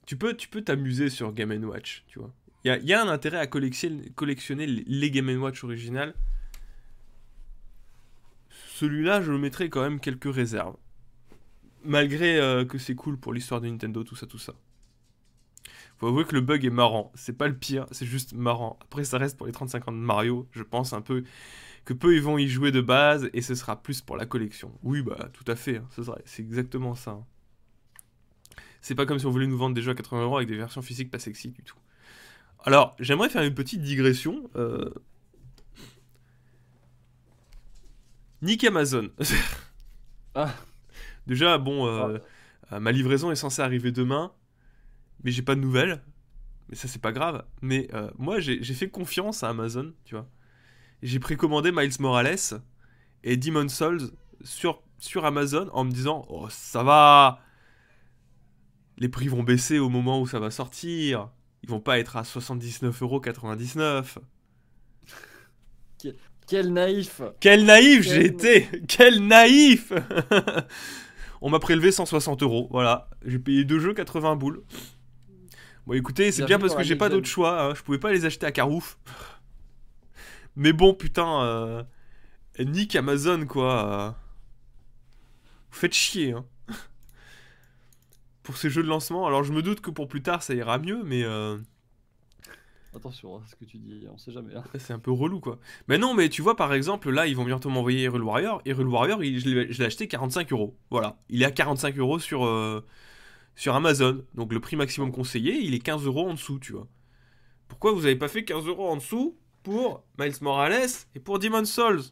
Tu 0.05 0.17
peux 0.17 0.35
t'amuser 0.61 1.09
sur 1.09 1.31
Game 1.31 1.51
Watch, 1.63 2.03
tu 2.09 2.19
vois. 2.19 2.33
Il 2.65 2.83
y, 2.83 2.93
a, 2.93 3.01
un 3.01 3.07
intérêt 3.07 3.37
à 3.37 3.47
collectionner, 3.47 4.09
collectionner 4.09 4.67
les 4.67 5.09
Game 5.09 5.29
Watch 5.41 5.63
originales 5.63 6.13
celui-là, 8.49 9.21
je 9.21 9.31
le 9.31 9.37
mettrai 9.37 9.69
quand 9.69 9.81
même 9.81 10.01
quelques 10.01 10.31
réserves. 10.31 10.75
Malgré 11.85 12.41
euh, 12.41 12.65
que 12.65 12.77
c'est 12.77 12.93
cool 12.93 13.17
pour 13.17 13.33
l'histoire 13.33 13.61
de 13.61 13.69
Nintendo, 13.69 14.03
tout 14.03 14.17
ça, 14.17 14.27
tout 14.27 14.37
ça. 14.37 14.53
Faut 15.97 16.07
avouer 16.07 16.25
que 16.25 16.35
le 16.35 16.41
bug 16.41 16.63
est 16.63 16.69
marrant. 16.69 17.11
C'est 17.15 17.37
pas 17.37 17.47
le 17.47 17.57
pire, 17.57 17.87
c'est 17.91 18.05
juste 18.05 18.33
marrant. 18.33 18.77
Après, 18.81 19.03
ça 19.03 19.17
reste 19.17 19.37
pour 19.37 19.47
les 19.47 19.53
35 19.53 19.87
ans 19.87 19.91
de 19.91 19.97
Mario. 19.97 20.47
Je 20.51 20.63
pense 20.63 20.93
un 20.93 21.01
peu 21.01 21.23
que 21.85 21.93
peu 21.93 22.15
ils 22.15 22.21
vont 22.21 22.37
y 22.37 22.47
jouer 22.47 22.71
de 22.71 22.81
base 22.81 23.29
et 23.33 23.41
ce 23.41 23.55
sera 23.55 23.81
plus 23.81 24.01
pour 24.01 24.17
la 24.17 24.25
collection. 24.25 24.77
Oui, 24.83 25.01
bah 25.01 25.29
tout 25.33 25.49
à 25.49 25.55
fait. 25.55 25.77
Hein. 25.77 26.15
C'est 26.25 26.41
exactement 26.41 26.95
ça. 26.95 27.11
Hein. 27.11 27.25
C'est 28.81 28.95
pas 28.95 29.05
comme 29.05 29.19
si 29.19 29.25
on 29.25 29.31
voulait 29.31 29.47
nous 29.47 29.57
vendre 29.57 29.73
des 29.73 29.81
jeux 29.81 29.91
à 29.91 29.95
80 29.95 30.23
euros 30.23 30.37
avec 30.37 30.49
des 30.49 30.57
versions 30.57 30.81
physiques 30.81 31.09
pas 31.09 31.19
sexy 31.19 31.49
du 31.49 31.63
tout. 31.63 31.77
Alors, 32.63 32.95
j'aimerais 32.99 33.29
faire 33.29 33.43
une 33.43 33.53
petite 33.53 33.81
digression. 33.81 34.49
Euh... 34.55 34.93
Nick 38.41 38.63
Amazon. 38.63 39.09
ah. 40.35 40.53
Déjà, 41.27 41.57
bon, 41.57 41.87
euh, 41.87 42.17
ah. 42.69 42.75
euh, 42.75 42.79
ma 42.79 42.91
livraison 42.91 43.31
est 43.31 43.35
censée 43.35 43.61
arriver 43.61 43.91
demain, 43.91 44.31
mais 45.23 45.31
j'ai 45.31 45.41
pas 45.41 45.55
de 45.55 45.61
nouvelles. 45.61 46.01
Mais 46.69 46.75
ça, 46.75 46.87
c'est 46.87 47.01
pas 47.01 47.11
grave. 47.11 47.45
Mais 47.61 47.87
euh, 47.93 48.09
moi, 48.17 48.39
j'ai 48.39 48.61
fait 48.73 48.89
confiance 48.89 49.43
à 49.43 49.49
Amazon, 49.49 49.93
tu 50.05 50.15
vois. 50.15 50.27
J'ai 51.01 51.19
précommandé 51.19 51.71
Miles 51.71 51.93
Morales 51.99 52.61
et 53.23 53.37
Demon 53.37 53.69
Souls 53.69 54.11
sur, 54.43 54.81
sur 54.99 55.25
Amazon 55.25 55.69
en 55.71 55.83
me 55.85 55.91
disant 55.91 56.25
Oh, 56.29 56.47
ça 56.49 56.83
va 56.83 57.41
Les 58.97 59.09
prix 59.09 59.27
vont 59.27 59.43
baisser 59.43 59.79
au 59.79 59.89
moment 59.89 60.19
où 60.19 60.27
ça 60.27 60.39
va 60.39 60.51
sortir. 60.51 61.29
Ils 61.63 61.69
vont 61.69 61.79
pas 61.79 61.99
être 61.99 62.17
à 62.17 62.23
79,99€. 62.23 64.17
Quel 66.47 66.71
naïf 66.71 67.21
Quel 67.41 67.65
naïf 67.65 68.03
j'ai 68.03 68.25
été 68.25 68.69
Quel 68.87 69.25
naïf 69.27 69.91
On 71.41 71.49
m'a 71.49 71.59
prélevé 71.59 71.91
160 71.91 72.41
euros, 72.41 72.67
voilà. 72.71 73.09
J'ai 73.25 73.37
payé 73.37 73.63
deux 73.63 73.79
jeux 73.79 73.93
80 73.93 74.37
boules. 74.37 74.63
Bon 75.87 75.93
écoutez, 75.93 76.33
c'est 76.33 76.43
bien 76.43 76.59
parce 76.59 76.75
que 76.75 76.83
j'ai 76.83 76.97
pas 76.97 77.07
d'autre 77.07 77.27
choix, 77.27 77.61
hein. 77.61 77.73
je 77.73 77.81
pouvais 77.81 77.97
pas 77.97 78.11
les 78.11 78.25
acheter 78.25 78.45
à 78.45 78.51
Carouf. 78.51 78.97
Mais 80.57 80.73
bon, 80.73 80.93
putain, 80.93 81.43
euh... 81.43 81.83
nique 82.59 82.97
Amazon 82.97 83.45
quoi. 83.45 84.17
Vous 85.71 85.79
faites 85.79 85.93
chier, 85.93 86.33
hein. 86.33 86.43
pour 88.43 88.57
ces 88.57 88.69
jeux 88.69 88.83
de 88.83 88.89
lancement. 88.89 89.27
Alors 89.27 89.45
je 89.45 89.53
me 89.53 89.61
doute 89.61 89.79
que 89.79 89.89
pour 89.89 90.09
plus 90.09 90.21
tard 90.21 90.43
ça 90.43 90.53
ira 90.53 90.77
mieux, 90.77 91.03
mais... 91.05 91.23
Euh, 91.23 91.57
Attention 92.93 93.37
à 93.37 93.43
ce 93.47 93.55
que 93.55 93.63
tu 93.63 93.77
dis, 93.77 94.07
on 94.11 94.17
sait 94.17 94.33
jamais. 94.33 94.55
Hein. 94.55 94.65
C'est 94.77 94.91
un 94.91 94.99
peu 94.99 95.11
relou 95.11 95.39
quoi. 95.39 95.57
Mais 95.87 95.97
non, 95.97 96.13
mais 96.13 96.27
tu 96.27 96.41
vois 96.41 96.57
par 96.57 96.73
exemple, 96.73 97.09
là 97.11 97.27
ils 97.27 97.35
vont 97.37 97.45
bientôt 97.45 97.69
m'envoyer 97.69 98.03
Hyrule 98.03 98.23
Warrior. 98.23 98.61
Hyrule 98.65 98.87
Warrior, 98.87 99.23
je 99.23 99.49
l'ai 99.49 99.85
acheté 99.85 100.09
45 100.09 100.51
euros. 100.51 100.77
Voilà. 100.91 101.17
Il 101.29 101.43
est 101.43 101.45
à 101.45 101.51
45 101.51 101.97
euros 101.97 102.19
sur, 102.19 102.45
euh, 102.45 102.85
sur 103.57 103.75
Amazon. 103.75 104.23
Donc 104.35 104.53
le 104.53 104.61
prix 104.61 104.77
maximum 104.77 105.11
conseillé, 105.11 105.59
il 105.59 105.73
est 105.73 105.79
15 105.79 106.05
euros 106.05 106.29
en 106.29 106.35
dessous, 106.35 106.59
tu 106.59 106.71
vois. 106.71 106.87
Pourquoi 107.67 107.91
vous 107.91 108.05
avez 108.05 108.15
pas 108.15 108.29
fait 108.29 108.45
15 108.45 108.65
euros 108.67 108.87
en 108.87 108.95
dessous 108.95 109.35
pour 109.63 110.05
Miles 110.17 110.35
Morales 110.39 110.87
et 111.15 111.19
pour 111.19 111.39
Demon's 111.39 111.69
Souls? 111.69 112.03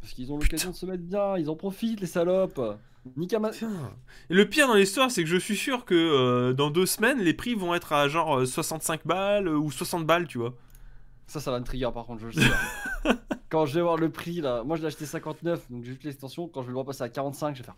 Parce 0.00 0.14
qu'ils 0.14 0.32
ont 0.32 0.38
l'occasion 0.38 0.70
de 0.70 0.74
se 0.74 0.86
mettre 0.86 1.04
bien, 1.04 1.38
ils 1.38 1.48
en 1.48 1.54
profitent 1.54 2.00
les 2.00 2.08
salopes. 2.08 2.60
Et 4.30 4.34
le 4.34 4.48
pire 4.48 4.66
dans 4.66 4.74
l'histoire, 4.74 5.10
c'est 5.10 5.22
que 5.22 5.28
je 5.28 5.36
suis 5.36 5.56
sûr 5.56 5.84
que 5.84 5.94
euh, 5.94 6.52
dans 6.52 6.70
deux 6.70 6.86
semaines, 6.86 7.18
les 7.18 7.34
prix 7.34 7.54
vont 7.54 7.74
être 7.74 7.92
à 7.92 8.08
genre 8.08 8.46
65 8.46 8.94
euh, 8.94 9.02
balles 9.04 9.48
euh, 9.48 9.56
ou 9.56 9.70
60 9.70 10.06
balles, 10.06 10.26
tu 10.26 10.38
vois. 10.38 10.54
Ça, 11.26 11.40
ça 11.40 11.50
va 11.50 11.60
me 11.60 11.64
trigger 11.64 11.90
par 11.92 12.06
contre, 12.06 12.22
je 12.22 12.26
le 12.26 12.32
sais. 12.32 13.10
quand 13.48 13.66
je 13.66 13.74
vais 13.74 13.82
voir 13.82 13.96
le 13.96 14.10
prix 14.10 14.40
là, 14.40 14.64
moi 14.64 14.76
je 14.76 14.82
l'ai 14.82 14.88
acheté 14.88 15.04
59, 15.04 15.70
donc 15.70 15.84
j'ai 15.84 15.90
juste 15.90 16.04
l'extension. 16.04 16.48
Quand 16.48 16.62
je 16.62 16.66
vais 16.66 16.70
le 16.70 16.74
voir 16.74 16.86
passer 16.86 17.02
à 17.02 17.08
45, 17.08 17.56
je 17.56 17.62
vais 17.62 17.66
faire. 17.66 17.76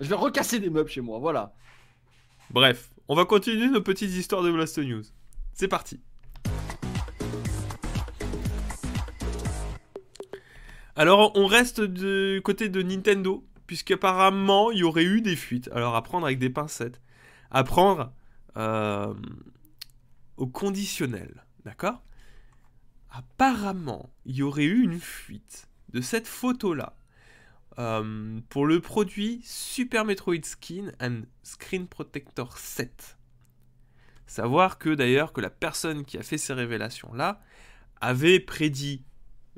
Je 0.00 0.08
vais 0.08 0.14
recasser 0.14 0.60
des 0.60 0.70
meubles 0.70 0.90
chez 0.90 1.00
moi, 1.00 1.18
voilà. 1.18 1.54
Bref, 2.50 2.90
on 3.08 3.14
va 3.14 3.24
continuer 3.24 3.68
nos 3.68 3.80
petites 3.80 4.12
histoires 4.12 4.42
de 4.42 4.50
Blast 4.50 4.78
News. 4.78 5.04
C'est 5.54 5.68
parti. 5.68 6.00
Alors, 10.94 11.32
on 11.34 11.46
reste 11.46 11.80
du 11.80 12.40
côté 12.42 12.68
de 12.68 12.82
Nintendo, 12.82 13.46
puisqu'apparemment, 13.66 14.70
il 14.70 14.78
y 14.78 14.84
aurait 14.84 15.04
eu 15.04 15.20
des 15.20 15.36
fuites. 15.36 15.68
Alors, 15.72 15.94
à 15.94 16.02
prendre 16.02 16.26
avec 16.26 16.38
des 16.38 16.50
pincettes. 16.50 17.00
À 17.50 17.64
prendre 17.64 18.12
euh, 18.56 19.14
au 20.36 20.46
conditionnel, 20.46 21.44
d'accord? 21.64 22.02
Apparemment, 23.10 24.10
il 24.24 24.36
y 24.36 24.42
aurait 24.42 24.64
eu 24.64 24.82
une 24.82 25.00
fuite 25.00 25.68
de 25.92 26.00
cette 26.00 26.26
photo-là 26.26 26.96
euh, 27.78 28.40
pour 28.48 28.66
le 28.66 28.80
produit 28.80 29.40
Super 29.44 30.04
Metroid 30.04 30.44
Skin 30.44 30.92
and 31.00 31.22
Screen 31.42 31.86
Protector 31.86 32.56
7. 32.56 33.16
Savoir 34.26 34.78
que 34.78 34.94
d'ailleurs 34.94 35.32
que 35.32 35.40
la 35.40 35.50
personne 35.50 36.04
qui 36.04 36.18
a 36.18 36.22
fait 36.22 36.38
ces 36.38 36.52
révélations-là 36.52 37.40
avait 38.00 38.40
prédit 38.40 39.02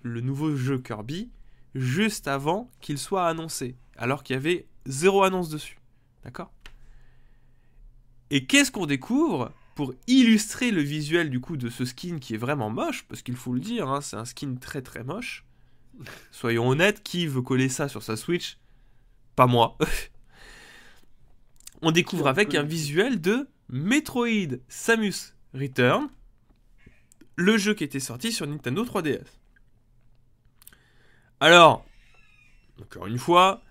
le 0.02 0.20
nouveau 0.20 0.54
jeu 0.56 0.78
Kirby 0.78 1.30
juste 1.74 2.28
avant 2.28 2.70
qu'il 2.80 2.98
soit 2.98 3.26
annoncé, 3.26 3.76
alors 3.96 4.22
qu'il 4.22 4.34
y 4.34 4.36
avait 4.36 4.66
zéro 4.86 5.22
annonce 5.22 5.48
dessus. 5.48 5.78
D'accord? 6.24 6.52
Et 8.30 8.46
qu'est-ce 8.46 8.70
qu'on 8.70 8.86
découvre 8.86 9.52
pour 9.74 9.94
illustrer 10.06 10.70
le 10.70 10.82
visuel 10.82 11.30
du 11.30 11.40
coup 11.40 11.56
de 11.56 11.70
ce 11.70 11.84
skin 11.84 12.18
qui 12.18 12.34
est 12.34 12.38
vraiment 12.38 12.68
moche, 12.68 13.04
parce 13.04 13.22
qu'il 13.22 13.36
faut 13.36 13.54
le 13.54 13.60
dire, 13.60 13.88
hein, 13.88 14.00
c'est 14.00 14.16
un 14.16 14.24
skin 14.24 14.56
très 14.56 14.82
très 14.82 15.04
moche. 15.04 15.44
Soyons 16.30 16.68
honnêtes, 16.68 17.02
qui 17.02 17.26
veut 17.26 17.42
coller 17.42 17.68
ça 17.68 17.88
sur 17.88 18.02
sa 18.02 18.16
Switch? 18.16 18.58
Pas 19.36 19.46
moi. 19.46 19.76
On 21.82 21.90
découvre 21.90 22.26
avec 22.26 22.54
un 22.54 22.62
visuel 22.62 23.20
de 23.20 23.48
Metroid 23.68 24.58
Samus 24.68 25.34
Return, 25.54 26.08
le 27.36 27.56
jeu 27.56 27.74
qui 27.74 27.84
était 27.84 28.00
sorti 28.00 28.32
sur 28.32 28.46
Nintendo 28.46 28.84
3DS. 28.84 29.26
Alors, 31.40 31.86
encore 32.80 33.06
une 33.06 33.18
fois, 33.18 33.62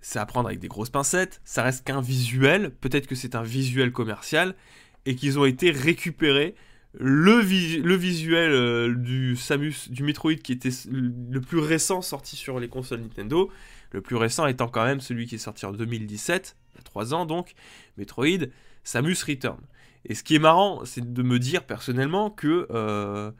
c'est 0.00 0.18
à 0.18 0.26
prendre 0.26 0.48
avec 0.48 0.58
des 0.58 0.68
grosses 0.68 0.90
pincettes, 0.90 1.40
ça 1.44 1.62
reste 1.62 1.84
qu'un 1.84 2.00
visuel, 2.00 2.74
peut-être 2.74 3.06
que 3.06 3.14
c'est 3.14 3.36
un 3.36 3.42
visuel 3.42 3.92
commercial, 3.92 4.56
et 5.04 5.14
qu'ils 5.14 5.38
ont 5.38 5.44
été 5.44 5.70
récupérés 5.70 6.56
le, 6.98 7.40
visuel 7.40 8.52
euh, 8.52 8.94
du 8.94 9.36
Samus, 9.36 9.90
du 9.90 10.02
Metroid 10.02 10.34
qui 10.34 10.52
était 10.52 10.70
le 10.90 11.40
plus 11.40 11.58
récent 11.58 12.00
sorti 12.02 12.36
sur 12.36 12.58
les 12.58 12.68
consoles 12.68 13.00
Nintendo, 13.00 13.50
le 13.92 14.00
plus 14.00 14.16
récent 14.16 14.46
étant 14.46 14.68
quand 14.68 14.84
même 14.84 15.00
celui 15.00 15.26
qui 15.26 15.36
est 15.36 15.38
sorti 15.38 15.66
en 15.66 15.72
2017, 15.72 16.56
il 16.74 16.78
y 16.78 16.80
a 16.80 16.82
3 16.82 17.14
ans 17.14 17.26
donc, 17.26 17.54
Metroid 17.96 18.46
Samus 18.84 19.16
Return. 19.26 19.60
Et 20.04 20.14
ce 20.14 20.22
qui 20.22 20.36
est 20.36 20.40
marrant, 20.40 20.84
c'est 20.84 21.12
de 21.12 21.22
me 21.22 21.38
dire 21.38 21.64
personnellement 21.64 22.30
que 22.30 22.66
euh, 22.70 23.30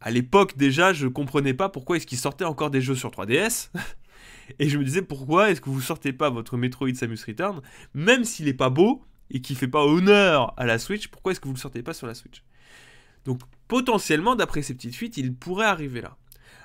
à 0.00 0.10
l'époque 0.10 0.56
déjà, 0.56 0.92
je 0.92 1.06
comprenais 1.08 1.54
pas 1.54 1.68
pourquoi 1.68 1.96
est-ce 1.96 2.06
qu'ils 2.06 2.18
sortaient 2.18 2.44
encore 2.44 2.70
des 2.70 2.80
jeux 2.80 2.94
sur 2.94 3.10
3DS. 3.10 3.70
et 4.58 4.68
je 4.68 4.78
me 4.78 4.84
disais 4.84 5.02
pourquoi 5.02 5.50
est-ce 5.50 5.60
que 5.60 5.70
vous 5.70 5.80
sortez 5.80 6.12
pas 6.12 6.30
votre 6.30 6.56
Metroid 6.56 6.94
Samus 6.94 7.18
Return, 7.26 7.60
même 7.94 8.24
s'il 8.24 8.48
est 8.48 8.54
pas 8.54 8.70
beau 8.70 9.02
et 9.30 9.40
qui 9.40 9.54
fait 9.54 9.68
pas 9.68 9.84
honneur 9.84 10.54
à 10.56 10.66
la 10.66 10.78
Switch, 10.78 11.08
pourquoi 11.08 11.32
est-ce 11.32 11.40
que 11.40 11.48
vous 11.48 11.54
le 11.54 11.58
sortez 11.58 11.82
pas 11.82 11.94
sur 11.94 12.06
la 12.06 12.14
Switch? 12.14 12.42
Donc 13.24 13.40
potentiellement, 13.68 14.36
d'après 14.36 14.62
ces 14.62 14.74
petites 14.74 14.94
fuites, 14.94 15.16
il 15.16 15.34
pourrait 15.34 15.66
arriver 15.66 16.00
là. 16.00 16.16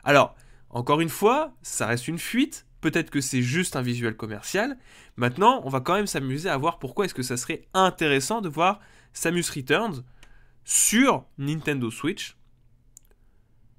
Alors, 0.04 0.36
encore 0.70 1.02
une 1.02 1.10
fois, 1.10 1.54
ça 1.62 1.88
reste 1.88 2.08
une 2.08 2.20
fuite. 2.20 2.66
Peut-être 2.82 3.10
que 3.10 3.22
c'est 3.22 3.42
juste 3.42 3.76
un 3.76 3.82
visuel 3.82 4.16
commercial. 4.16 4.78
Maintenant, 5.18 5.62
on 5.66 5.70
va 5.70 5.82
quand 5.82 5.96
même 5.96 6.08
s'amuser 6.08 6.50
à 6.50 6.58
voir 6.58 6.80
pourquoi 6.80 7.06
est-ce 7.06 7.14
que 7.14 7.24
ça 7.24 7.36
serait 7.38 7.68
intéressant 7.74 8.42
de 8.42 8.50
voir 8.50 8.80
Samus 9.14 9.46
Returns 9.54 10.04
sur 10.64 11.26
Nintendo 11.38 11.90
Switch 11.92 12.38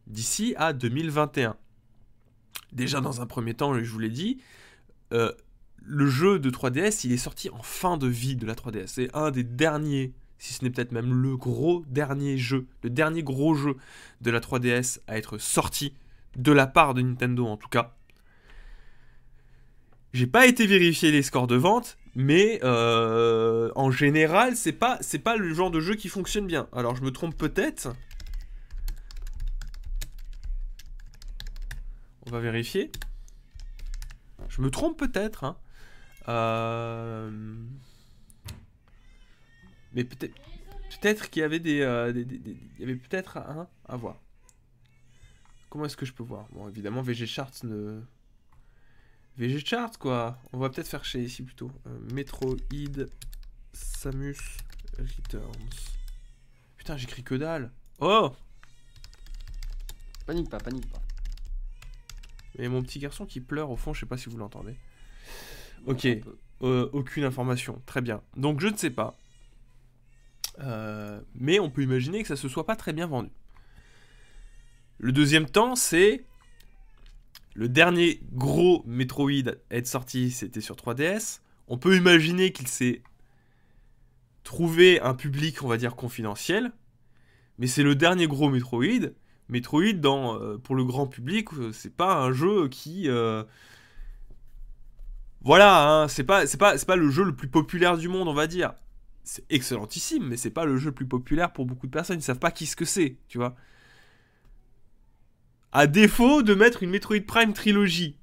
d'ici 0.07 0.55
à 0.57 0.73
2021. 0.73 1.57
Déjà 2.73 3.01
dans 3.01 3.21
un 3.21 3.27
premier 3.27 3.55
temps, 3.55 3.79
je 3.79 3.91
vous 3.91 3.99
l'ai 3.99 4.11
dit, 4.11 4.43
euh, 5.13 5.33
le 5.83 6.07
jeu 6.07 6.39
de 6.39 6.51
3DS, 6.51 7.03
il 7.05 7.13
est 7.13 7.17
sorti 7.17 7.49
en 7.51 7.63
fin 7.63 7.97
de 7.97 8.07
vie 8.07 8.37
de 8.37 8.47
la 8.47 8.55
3DS. 8.55 8.87
C'est 8.87 9.17
un 9.17 9.31
des 9.31 9.45
derniers, 9.45 10.13
si 10.41 10.55
ce 10.55 10.65
n'est 10.65 10.71
peut-être 10.71 10.91
même 10.91 11.13
le 11.13 11.37
gros 11.37 11.85
dernier 11.87 12.39
jeu, 12.39 12.67
le 12.83 12.91
dernier 12.91 13.23
gros 13.23 13.55
jeu 13.55 13.77
de 14.23 14.31
la 14.31 14.41
3DS 14.41 15.01
à 15.07 15.19
être 15.19 15.39
sorti 15.39 15.95
de 16.37 16.51
la 16.51 16.67
part 16.67 16.95
de 16.95 17.03
Nintendo 17.03 17.47
en 17.47 17.57
tout 17.57 17.69
cas. 17.69 17.95
J'ai 20.13 20.27
pas 20.27 20.47
été 20.47 20.67
vérifier 20.67 21.13
les 21.13 21.23
scores 21.23 21.47
de 21.47 21.55
vente, 21.55 21.99
mais 22.17 22.59
euh, 22.65 23.71
en 23.77 23.93
général, 23.93 24.57
c'est 24.57 24.73
pas 24.73 24.99
pas 25.23 25.37
le 25.37 25.55
genre 25.55 25.71
de 25.71 25.79
jeu 25.79 25.95
qui 25.95 26.09
fonctionne 26.09 26.47
bien. 26.47 26.69
Alors 26.73 26.97
je 26.97 27.03
me 27.03 27.13
trompe 27.13 27.37
peut-être, 27.37 27.95
On 32.27 32.31
va 32.31 32.41
vérifier. 32.41 32.91
Je 34.49 34.63
me 34.63 34.71
trompe 34.71 34.99
peut-être. 34.99 35.45
Hein. 35.45 35.57
Euh, 36.29 37.31
mais 39.93 40.05
peut-être 40.05 40.35
peut-être 41.01 41.31
qu'il 41.31 41.41
y 41.41 41.45
avait 41.45 41.61
des, 41.61 41.81
euh, 41.81 42.13
il 42.15 42.57
y 42.79 42.83
avait 42.83 42.97
peut-être 42.97 43.37
un 43.37 43.69
à 43.87 43.97
voir. 43.97 44.21
Comment 45.69 45.85
est-ce 45.85 45.97
que 45.97 46.07
je 46.07 46.13
peux 46.13 46.25
voir? 46.25 46.47
Bon, 46.53 46.69
évidemment, 46.69 47.01
VG 47.01 47.27
Charts 47.27 47.65
ne 47.65 48.01
VG 49.37 49.65
Chart, 49.65 49.97
quoi. 49.97 50.39
On 50.53 50.59
va 50.59 50.69
peut-être 50.69 50.89
faire 50.89 51.05
chez 51.05 51.23
ici 51.23 51.43
plutôt. 51.43 51.71
Euh, 51.87 51.99
Metroid 52.13 52.57
Samus 53.73 54.37
Returns. 54.99 55.71
Putain, 56.77 56.97
j'écris 56.97 57.23
que 57.23 57.37
dalle. 57.37 57.71
Oh 58.01 58.33
Panique 60.27 60.51
pas, 60.51 60.59
panique 60.59 60.91
pas. 60.91 61.01
Et 62.59 62.69
mon 62.69 62.83
petit 62.83 62.99
garçon 62.99 63.27
qui 63.27 63.41
pleure 63.41 63.71
au 63.71 63.77
fond, 63.77 63.95
je 63.95 64.01
sais 64.01 64.07
pas 64.07 64.17
si 64.17 64.29
vous 64.29 64.37
l'entendez. 64.37 64.77
Ok, 65.87 66.07
euh, 66.63 66.91
aucune 66.93 67.25
information. 67.25 67.81
Très 67.87 68.01
bien. 68.01 68.23
Donc 68.37 68.61
je 68.61 68.69
ne 68.69 68.77
sais 68.77 68.91
pas. 68.91 69.17
Euh, 70.59 71.21
mais 71.35 71.61
on 71.61 71.71
peut 71.71 71.83
imaginer 71.83 72.23
que 72.23 72.29
ça 72.29 72.37
se 72.37 72.49
soit 72.49 72.67
pas 72.67 72.77
très 72.77 72.93
bien 72.93 73.07
vendu. 73.07 73.31
Le 74.99 75.13
deuxième 75.13 75.47
temps, 75.47 75.77
c'est 75.77 76.25
le 77.55 77.69
dernier 77.69 78.21
gros 78.33 78.83
Metroid 78.87 79.49
à 79.71 79.77
être 79.77 79.87
sorti, 79.87 80.31
c'était 80.31 80.61
sur 80.61 80.77
3DS. 80.77 81.41
On 81.69 81.79
peut 81.79 81.97
imaginer 81.97 82.53
qu'il 82.53 82.69
s'est 82.69 83.03
trouvé 84.45 85.01
un 85.01 85.15
public, 85.15 85.63
on 85.63 85.69
va 85.69 85.77
dire, 85.77 85.97
confidentiel. 85.97 86.73
Mais 87.59 87.67
c'est 87.67 87.83
le 87.83 87.95
dernier 87.95 88.27
gros 88.27 88.51
Metroid. 88.51 89.11
Metroid, 89.49 89.95
dans, 89.95 90.41
euh, 90.41 90.59
pour 90.59 90.75
le 90.75 90.85
grand 90.85 91.07
public, 91.07 91.53
euh, 91.55 91.73
c'est 91.73 91.95
pas 91.95 92.23
un 92.23 92.33
jeu 92.33 92.69
qui. 92.69 93.09
Voilà, 95.43 96.03
hein, 96.03 96.09
c'est 96.09 96.25
pas 96.25 96.45
le 96.97 97.11
jeu 97.11 97.25
le 97.25 97.35
plus 97.35 97.49
populaire 97.49 97.97
du 97.97 98.09
monde, 98.09 98.29
on 98.29 98.35
va 98.35 98.47
dire. 98.47 98.75
C'est 99.33 99.45
excellentissime, 99.49 100.27
mais 100.27 100.37
c'est 100.37 100.51
pas 100.51 100.65
le 100.65 100.77
jeu 100.77 100.87
le 100.87 100.95
plus 100.97 101.07
populaire 101.07 101.53
pour 101.53 101.65
beaucoup 101.65 101.87
de 101.87 101.93
personnes. 101.93 102.19
Ils 102.19 102.23
savent 102.23 102.41
pas 102.41 102.51
qui 102.51 102.67
ce 102.67 102.75
que 102.75 102.85
c'est, 102.85 103.17
tu 103.29 103.39
vois. 103.39 103.55
À 105.71 105.87
défaut 105.87 106.43
de 106.43 106.53
mettre 106.53 106.83
une 106.83 106.91
Metroid 106.91 107.21
Prime 107.25 107.53
trilogie, 107.53 108.19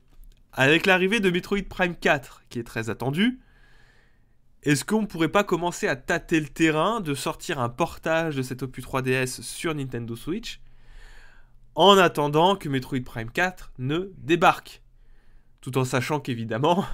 avec 0.52 0.86
l'arrivée 0.86 1.22
de 1.22 1.30
Metroid 1.30 1.63
Prime 1.70 1.96
4, 1.96 2.43
qui 2.50 2.60
est 2.60 2.65
très 2.65 2.89
attendu, 2.89 3.39
est-ce 4.63 4.84
qu'on 4.84 5.06
pourrait 5.06 5.30
pas 5.30 5.46
commencer 5.46 5.88
à 5.88 5.96
tâter 5.96 6.41
le 6.41 6.50
terrain, 6.50 7.00
de 7.00 7.13
sortir 7.13 7.62
un 7.62 7.70
portage 7.70 8.36
de 8.36 8.41
cet 8.41 8.62
opus 8.62 8.84
3DS 8.84 9.41
sur 9.41 9.74
Nintendo 9.74 10.13
Switch, 10.17 10.60
en 11.76 11.98
attendant 11.98 12.58
que 12.58 12.67
Metroid 12.67 13.06
Prime 13.06 13.32
4 13.32 13.72
ne 13.78 14.12
débarque? 14.17 14.82
Tout 15.62 15.78
en 15.78 15.86
sachant 15.86 16.20
qu'évidemment, 16.20 16.86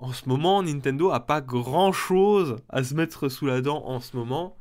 en 0.00 0.12
ce 0.12 0.28
moment, 0.28 0.62
Nintendo 0.62 1.10
a 1.10 1.20
pas 1.20 1.40
grand 1.40 1.92
chose 1.92 2.56
à 2.70 2.82
se 2.82 2.94
mettre 2.94 3.28
sous 3.28 3.46
la 3.46 3.60
dent 3.60 3.84
en 3.84 4.00
ce 4.00 4.16
moment. 4.16 4.56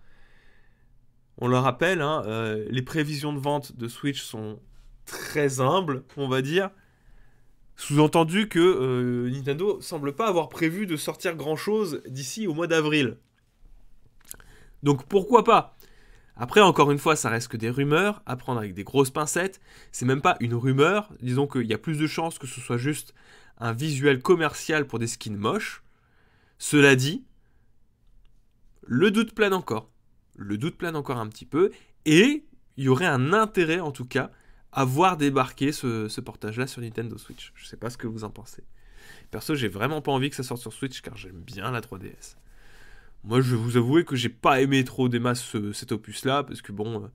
On 1.38 1.48
le 1.48 1.58
rappelle, 1.58 2.02
hein, 2.02 2.24
euh, 2.26 2.66
les 2.70 2.82
prévisions 2.82 3.32
de 3.32 3.40
vente 3.40 3.78
de 3.78 3.88
Switch 3.88 4.22
sont 4.22 4.60
très 5.06 5.62
humble, 5.62 6.04
on 6.18 6.28
va 6.28 6.42
dire. 6.42 6.70
Sous-entendu 7.78 8.50
que 8.50 8.60
euh, 8.60 9.30
Nintendo 9.32 9.80
semble 9.80 10.14
pas 10.14 10.28
avoir 10.28 10.50
prévu 10.50 10.86
de 10.86 10.98
sortir 10.98 11.38
grand 11.38 11.56
chose 11.56 12.02
d'ici 12.06 12.46
au 12.46 12.54
mois 12.54 12.68
d'avril. 12.68 13.18
Donc 14.84 15.06
pourquoi 15.06 15.46
pas? 15.46 15.78
Après, 16.36 16.62
encore 16.62 16.92
une 16.92 17.00
fois, 17.00 17.16
ça 17.16 17.30
reste 17.30 17.48
que 17.48 17.58
des 17.58 17.70
rumeurs, 17.70 18.22
à 18.26 18.36
prendre 18.36 18.60
avec 18.60 18.74
des 18.74 18.84
grosses 18.84 19.10
pincettes. 19.10 19.62
C'est 19.94 20.06
même 20.06 20.22
pas 20.22 20.36
une 20.42 20.56
rumeur, 20.56 21.10
disons 21.22 21.48
qu'il 21.48 21.66
y 21.66 21.74
a 21.74 21.78
plus 21.78 21.98
de 21.98 22.08
chances 22.08 22.40
que 22.40 22.48
ce 22.48 22.60
soit 22.60 22.78
juste 22.78 23.14
un 23.60 23.74
visuel 23.74 24.22
commercial 24.22 24.88
pour 24.88 25.00
des 25.00 25.08
skins 25.08 25.38
moches. 25.38 25.84
Cela 26.58 26.96
dit, 26.96 27.24
le 28.86 29.12
doute 29.12 29.34
plane 29.34 29.54
encore. 29.54 29.90
Le 30.36 30.58
doute 30.58 30.78
plane 30.78 30.96
encore 30.96 31.18
un 31.18 31.28
petit 31.28 31.46
peu, 31.46 31.72
et 32.06 32.46
il 32.78 32.84
y 32.86 32.88
aurait 32.88 33.06
un 33.06 33.34
intérêt 33.34 33.80
en 33.80 33.92
tout 33.92 34.06
cas 34.06 34.32
à 34.72 34.86
voir 34.86 35.18
débarquer 35.18 35.72
ce, 35.72 36.20
portage-là 36.22 36.68
sur 36.68 36.82
Nintendo 36.82 37.18
Switch. 37.18 37.52
Je 37.56 37.66
sais 37.66 37.78
pas 37.78 37.90
ce 37.90 37.98
que 37.98 38.08
vous 38.08 38.24
en 38.24 38.30
pensez. 38.30 38.64
Perso, 39.32 39.56
j'ai 39.56 39.68
vraiment 39.68 40.02
pas 40.02 40.12
envie 40.12 40.30
que 40.30 40.36
ça 40.36 40.44
sorte 40.44 40.62
sur 40.62 40.74
Switch 40.74 41.02
car 41.02 41.18
j'aime 41.18 41.42
bien 41.42 41.72
la 41.72 41.82
3DS. 41.82 42.36
Moi, 43.24 43.42
je 43.42 43.56
vous 43.56 43.76
avouer 43.76 44.06
que 44.06 44.16
j'ai 44.16 44.30
pas 44.30 44.62
aimé 44.62 44.84
trop 44.86 45.10
des 45.10 45.20
masses 45.20 45.56
cet 45.74 45.92
opus-là 45.92 46.44
parce 46.44 46.62
que 46.62 46.72
bon, 46.72 47.04
euh, 47.04 47.08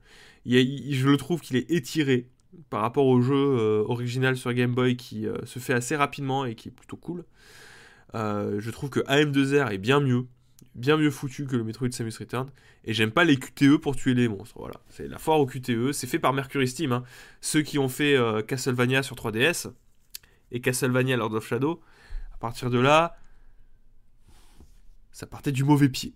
je 0.45 1.09
le 1.09 1.17
trouve 1.17 1.41
qu'il 1.41 1.55
est 1.55 1.71
étiré 1.71 2.29
par 2.69 2.81
rapport 2.81 3.07
au 3.07 3.21
jeu 3.21 3.35
euh, 3.35 3.83
original 3.87 4.37
sur 4.37 4.53
Game 4.53 4.73
Boy 4.73 4.95
qui 4.97 5.27
euh, 5.27 5.37
se 5.45 5.59
fait 5.59 5.73
assez 5.73 5.95
rapidement 5.95 6.45
et 6.45 6.55
qui 6.55 6.69
est 6.69 6.71
plutôt 6.71 6.97
cool. 6.97 7.23
je 8.13 8.69
trouve 8.69 8.89
que 8.89 9.01
AM2R 9.01 9.71
est 9.71 9.77
bien 9.77 9.99
mieux 9.99 10.25
bien 10.75 10.97
mieux 10.97 11.09
foutu 11.09 11.45
que 11.45 11.55
le 11.55 11.63
Metroid 11.63 11.91
Samus 11.91 12.13
Return. 12.19 12.49
Et 12.83 12.93
j'aime 12.93 13.11
pas 13.11 13.23
les 13.23 13.37
QTE 13.37 13.77
pour 13.77 13.95
tuer 13.95 14.13
les 14.13 14.27
monstres. 14.27 14.55
Voilà, 14.59 14.75
c'est 14.89 15.07
la 15.07 15.17
foire 15.17 15.39
au 15.39 15.45
QTE. 15.45 15.91
C'est 15.91 16.07
fait 16.07 16.19
par 16.19 16.33
Mercury 16.33 16.67
Steam. 16.67 16.91
Hein. 16.91 17.03
Ceux 17.41 17.61
qui 17.61 17.79
ont 17.79 17.89
fait 17.89 18.15
euh, 18.15 18.41
Castlevania 18.41 19.01
sur 19.01 19.15
3DS 19.15 19.71
et 20.51 20.61
Castlevania 20.61 21.17
Lord 21.17 21.33
of 21.33 21.47
Shadow, 21.47 21.81
à 22.33 22.37
partir 22.37 22.69
de 22.69 22.77
là, 22.77 23.17
ça 25.11 25.25
partait 25.25 25.51
du 25.51 25.63
mauvais 25.63 25.89
pied. 25.89 26.13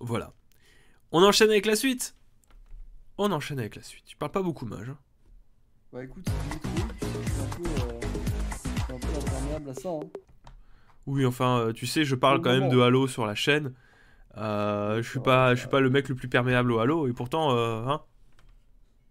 Voilà. 0.00 0.32
On 1.12 1.22
enchaîne 1.22 1.50
avec 1.50 1.66
la 1.66 1.76
suite. 1.76 2.14
On 3.16 3.30
enchaîne 3.30 3.60
avec 3.60 3.76
la 3.76 3.82
suite. 3.82 4.04
Tu 4.06 4.16
parles 4.16 4.32
pas 4.32 4.42
beaucoup, 4.42 4.66
mage. 4.66 4.88
Hein. 4.88 4.98
Bah 5.92 6.02
écoute, 6.02 6.24
je 6.26 7.06
suis 7.06 7.40
un 7.40 7.46
peu, 7.46 7.64
euh, 7.64 8.94
un 8.94 8.98
peu 8.98 9.08
imperméable 9.16 9.70
à 9.70 9.74
ça. 9.74 9.90
Hein. 9.90 10.00
Oui, 11.06 11.26
enfin, 11.26 11.58
euh, 11.60 11.72
tu 11.72 11.86
sais, 11.86 12.04
je 12.04 12.14
parle 12.14 12.40
quand 12.40 12.58
même 12.58 12.70
de 12.70 12.80
Halo 12.80 13.06
sur 13.06 13.26
la 13.26 13.34
chaîne. 13.34 13.74
Euh, 14.36 15.02
je 15.02 15.08
suis 15.08 15.20
pas, 15.20 15.54
je 15.54 15.60
suis 15.60 15.68
pas 15.68 15.80
le 15.80 15.90
mec 15.90 16.08
le 16.08 16.14
plus 16.14 16.28
perméable 16.28 16.72
au 16.72 16.78
Halo, 16.80 17.06
et 17.06 17.12
pourtant, 17.12 17.56
euh, 17.56 17.84
hein. 17.86 18.02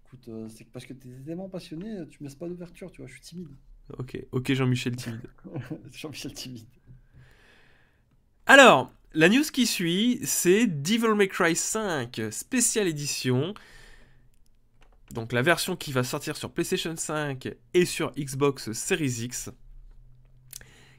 Écoute, 0.07 0.29
c'est 0.49 0.67
parce 0.69 0.85
que 0.85 0.93
t'es 0.93 1.09
tellement 1.25 1.47
passionné, 1.47 2.05
tu 2.09 2.17
me 2.21 2.27
laisses 2.27 2.35
pas 2.35 2.47
d'ouverture, 2.47 2.91
tu 2.91 3.01
vois, 3.01 3.07
je 3.07 3.13
suis 3.13 3.21
timide. 3.21 3.55
Ok, 3.97 4.17
ok, 4.31 4.53
Jean-Michel 4.53 4.95
timide. 4.95 5.29
Jean-Michel 5.91 6.33
timide. 6.33 6.67
Alors, 8.45 8.91
la 9.13 9.29
news 9.29 9.43
qui 9.43 9.65
suit, 9.65 10.19
c'est 10.23 10.67
Devil 10.67 11.13
May 11.15 11.27
Cry 11.27 11.55
5 11.55 12.19
Special 12.31 12.87
Edition. 12.87 13.53
Donc 15.13 15.31
la 15.31 15.43
version 15.43 15.75
qui 15.75 15.91
va 15.91 16.03
sortir 16.03 16.35
sur 16.35 16.51
PlayStation 16.51 16.95
5 16.97 17.47
et 17.75 17.85
sur 17.85 18.11
Xbox 18.15 18.71
Series 18.71 19.23
X 19.25 19.51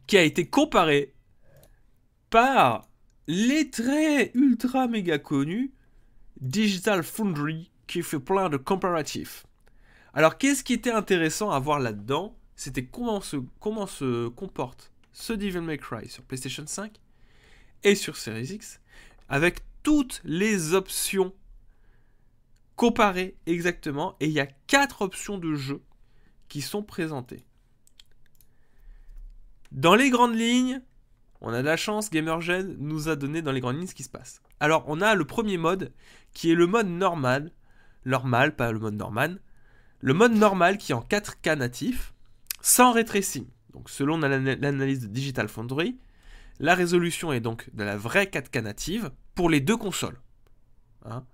qui 0.07 0.16
a 0.16 0.22
été 0.22 0.46
comparé 0.46 1.14
par 2.31 2.88
les 3.27 3.70
très 3.70 4.31
ultra 4.35 4.87
méga 4.87 5.18
connus 5.18 5.72
Digital 6.40 7.03
Foundry 7.03 7.72
qui 7.88 8.03
fait 8.03 8.20
plein 8.20 8.48
de 8.48 8.57
comparatifs. 8.57 9.46
Alors 10.12 10.38
qu'est-ce 10.38 10.62
qui 10.62 10.74
était 10.74 10.92
intéressant 10.92 11.50
à 11.50 11.59
voir 11.59 11.81
là-dedans? 11.81 12.37
C'était 12.55 12.85
comment 12.85 13.20
se, 13.20 13.38
comment 13.59 13.88
se 13.88 14.29
comporte 14.29 14.92
ce 15.12 15.33
Devil 15.33 15.61
May 15.62 15.79
Cry 15.79 16.09
sur 16.09 16.22
PlayStation 16.22 16.64
5 16.64 16.92
et 17.83 17.96
sur 17.96 18.16
Series 18.16 18.53
X 18.53 18.79
avec 19.29 19.59
toutes 19.83 20.20
les 20.24 20.72
options 20.72 21.35
comparées 22.76 23.37
exactement 23.46 24.16
et 24.20 24.26
il 24.26 24.32
y 24.32 24.40
a 24.40 24.48
quatre 24.66 25.02
options 25.02 25.38
de 25.38 25.54
jeu 25.54 25.82
qui 26.48 26.60
sont 26.60 26.82
présentées. 26.82 27.44
Dans 29.72 29.94
les 29.94 30.10
grandes 30.10 30.37
lignes, 30.37 30.80
on 31.40 31.52
a 31.52 31.60
de 31.60 31.66
la 31.66 31.76
chance, 31.76 32.10
GamerGen 32.10 32.76
nous 32.78 33.08
a 33.08 33.16
donné 33.16 33.42
dans 33.42 33.52
les 33.52 33.60
grandes 33.60 33.76
lignes 33.76 33.87
ce 33.87 33.94
qui 33.94 34.04
se 34.04 34.08
passe. 34.08 34.40
Alors, 34.60 34.84
on 34.87 35.00
a 35.00 35.14
le 35.14 35.24
premier 35.24 35.58
mode 35.58 35.92
qui 36.32 36.50
est 36.50 36.54
le 36.54 36.66
mode 36.66 36.88
normal. 36.88 37.52
Normal, 38.06 38.54
pas 38.54 38.72
le 38.72 38.78
mode 38.78 38.94
normal. 38.94 39.40
Le 40.00 40.14
mode 40.14 40.32
normal 40.32 40.78
qui 40.78 40.92
est 40.92 40.94
en 40.94 41.02
4K 41.02 41.56
natif, 41.56 42.14
sans 42.60 42.94
tracing. 43.04 43.46
Donc, 43.72 43.90
selon 43.90 44.18
l'analyse 44.18 45.00
de 45.00 45.06
Digital 45.08 45.48
Foundry, 45.48 45.98
la 46.60 46.74
résolution 46.74 47.32
est 47.32 47.40
donc 47.40 47.68
de 47.74 47.82
la 47.82 47.96
vraie 47.96 48.26
4K 48.26 48.62
native 48.62 49.10
pour 49.34 49.50
les 49.50 49.60
deux 49.60 49.76
consoles. 49.76 50.20
Hein. 51.04 51.24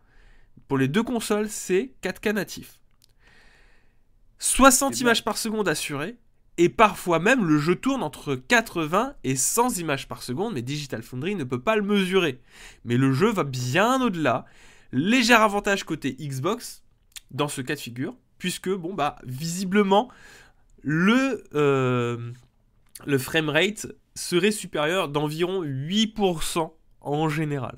Pour 0.68 0.78
les 0.78 0.88
deux 0.88 1.02
consoles, 1.02 1.48
c'est 1.48 1.92
4K 2.02 2.32
natif. 2.32 2.80
60 4.38 5.00
images 5.00 5.24
par 5.24 5.36
seconde 5.36 5.68
assurées 5.68 6.16
et 6.62 6.68
parfois 6.68 7.20
même, 7.20 7.46
le 7.46 7.58
jeu 7.58 7.74
tourne 7.74 8.02
entre 8.02 8.34
80 8.34 9.14
et 9.24 9.34
100 9.34 9.78
images 9.78 10.08
par 10.08 10.22
seconde, 10.22 10.52
mais 10.52 10.60
Digital 10.60 11.02
Foundry 11.02 11.34
ne 11.34 11.44
peut 11.44 11.62
pas 11.62 11.74
le 11.74 11.80
mesurer. 11.80 12.38
Mais 12.84 12.98
le 12.98 13.14
jeu 13.14 13.30
va 13.30 13.44
bien 13.44 14.02
au-delà. 14.02 14.44
Léger 14.92 15.32
avantage 15.32 15.84
côté 15.84 16.14
Xbox 16.20 16.82
dans 17.30 17.48
ce 17.48 17.62
cas 17.62 17.76
de 17.76 17.80
figure, 17.80 18.14
puisque, 18.36 18.68
bon, 18.68 18.92
bah, 18.92 19.16
visiblement, 19.24 20.10
le, 20.82 21.44
euh, 21.54 22.30
le 23.06 23.18
framerate 23.18 23.86
serait 24.14 24.50
supérieur 24.50 25.08
d'environ 25.08 25.64
8% 25.64 26.74
en 27.00 27.28
général. 27.30 27.76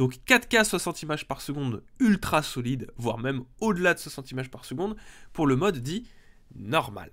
Donc 0.00 0.16
4K 0.26 0.64
60 0.64 1.02
images 1.02 1.28
par 1.28 1.42
seconde 1.42 1.84
ultra 1.98 2.42
solide, 2.42 2.90
voire 2.96 3.18
même 3.18 3.44
au-delà 3.60 3.92
de 3.92 3.98
60 3.98 4.30
images 4.30 4.50
par 4.50 4.64
seconde 4.64 4.96
pour 5.34 5.46
le 5.46 5.56
mode 5.56 5.76
dit 5.80 6.08
normal. 6.54 7.10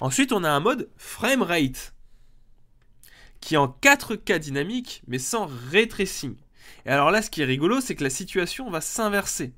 Ensuite, 0.00 0.32
on 0.32 0.42
a 0.42 0.50
un 0.50 0.58
mode 0.58 0.90
frame 0.96 1.42
rate 1.42 1.94
qui 3.40 3.54
est 3.54 3.56
en 3.56 3.68
4K 3.68 4.40
dynamique 4.40 5.04
mais 5.06 5.20
sans 5.20 5.48
ray. 5.70 5.88
Et 6.86 6.90
alors 6.90 7.12
là, 7.12 7.22
ce 7.22 7.30
qui 7.30 7.40
est 7.40 7.44
rigolo, 7.44 7.80
c'est 7.80 7.94
que 7.94 8.02
la 8.02 8.10
situation 8.10 8.68
va 8.68 8.80
s'inverser. 8.80 9.54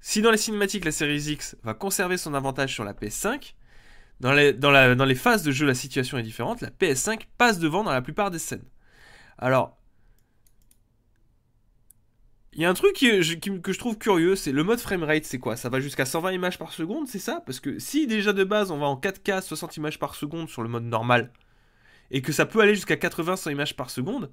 Si 0.00 0.22
dans 0.22 0.30
les 0.30 0.38
cinématiques, 0.38 0.84
la 0.84 0.92
série 0.92 1.20
X 1.20 1.56
va 1.64 1.74
conserver 1.74 2.18
son 2.18 2.34
avantage 2.34 2.72
sur 2.72 2.84
la 2.84 2.92
PS5, 2.92 3.54
Dans 4.20 4.32
les, 4.32 4.52
dans, 4.52 4.70
la, 4.70 4.94
dans 4.94 5.06
les 5.06 5.16
phases 5.16 5.42
de 5.42 5.50
jeu, 5.50 5.66
la 5.66 5.74
situation 5.74 6.18
est 6.18 6.22
différente. 6.22 6.60
La 6.60 6.70
PS5 6.70 7.22
passe 7.36 7.58
devant 7.58 7.82
dans 7.82 7.90
la 7.90 8.00
plupart 8.00 8.30
des 8.30 8.38
scènes. 8.38 8.64
Alors, 9.38 9.76
il 12.56 12.62
y 12.62 12.64
a 12.64 12.70
un 12.70 12.74
truc 12.74 12.96
que 12.96 13.20
je 13.22 13.78
trouve 13.78 13.98
curieux, 13.98 14.34
c'est 14.34 14.50
le 14.50 14.64
mode 14.64 14.80
framerate, 14.80 15.24
c'est 15.24 15.38
quoi? 15.38 15.56
Ça 15.56 15.68
va 15.68 15.78
jusqu'à 15.78 16.06
120 16.06 16.32
images 16.32 16.58
par 16.58 16.72
seconde, 16.72 17.06
c'est 17.06 17.18
ça? 17.18 17.42
Parce 17.44 17.60
que 17.60 17.78
si 17.78 18.06
déjà 18.06 18.32
de 18.32 18.44
base 18.44 18.70
on 18.70 18.78
va 18.78 18.86
en 18.86 18.96
4K 18.98 19.42
60 19.42 19.76
images 19.76 19.98
par 19.98 20.14
seconde 20.14 20.48
sur 20.48 20.62
le 20.62 20.70
mode 20.70 20.84
normal, 20.84 21.32
et 22.10 22.22
que 22.22 22.32
ça 22.32 22.46
peut 22.46 22.60
aller 22.60 22.74
jusqu'à 22.74 22.94
80-100 22.94 23.52
images 23.52 23.76
par 23.76 23.90
seconde, 23.90 24.30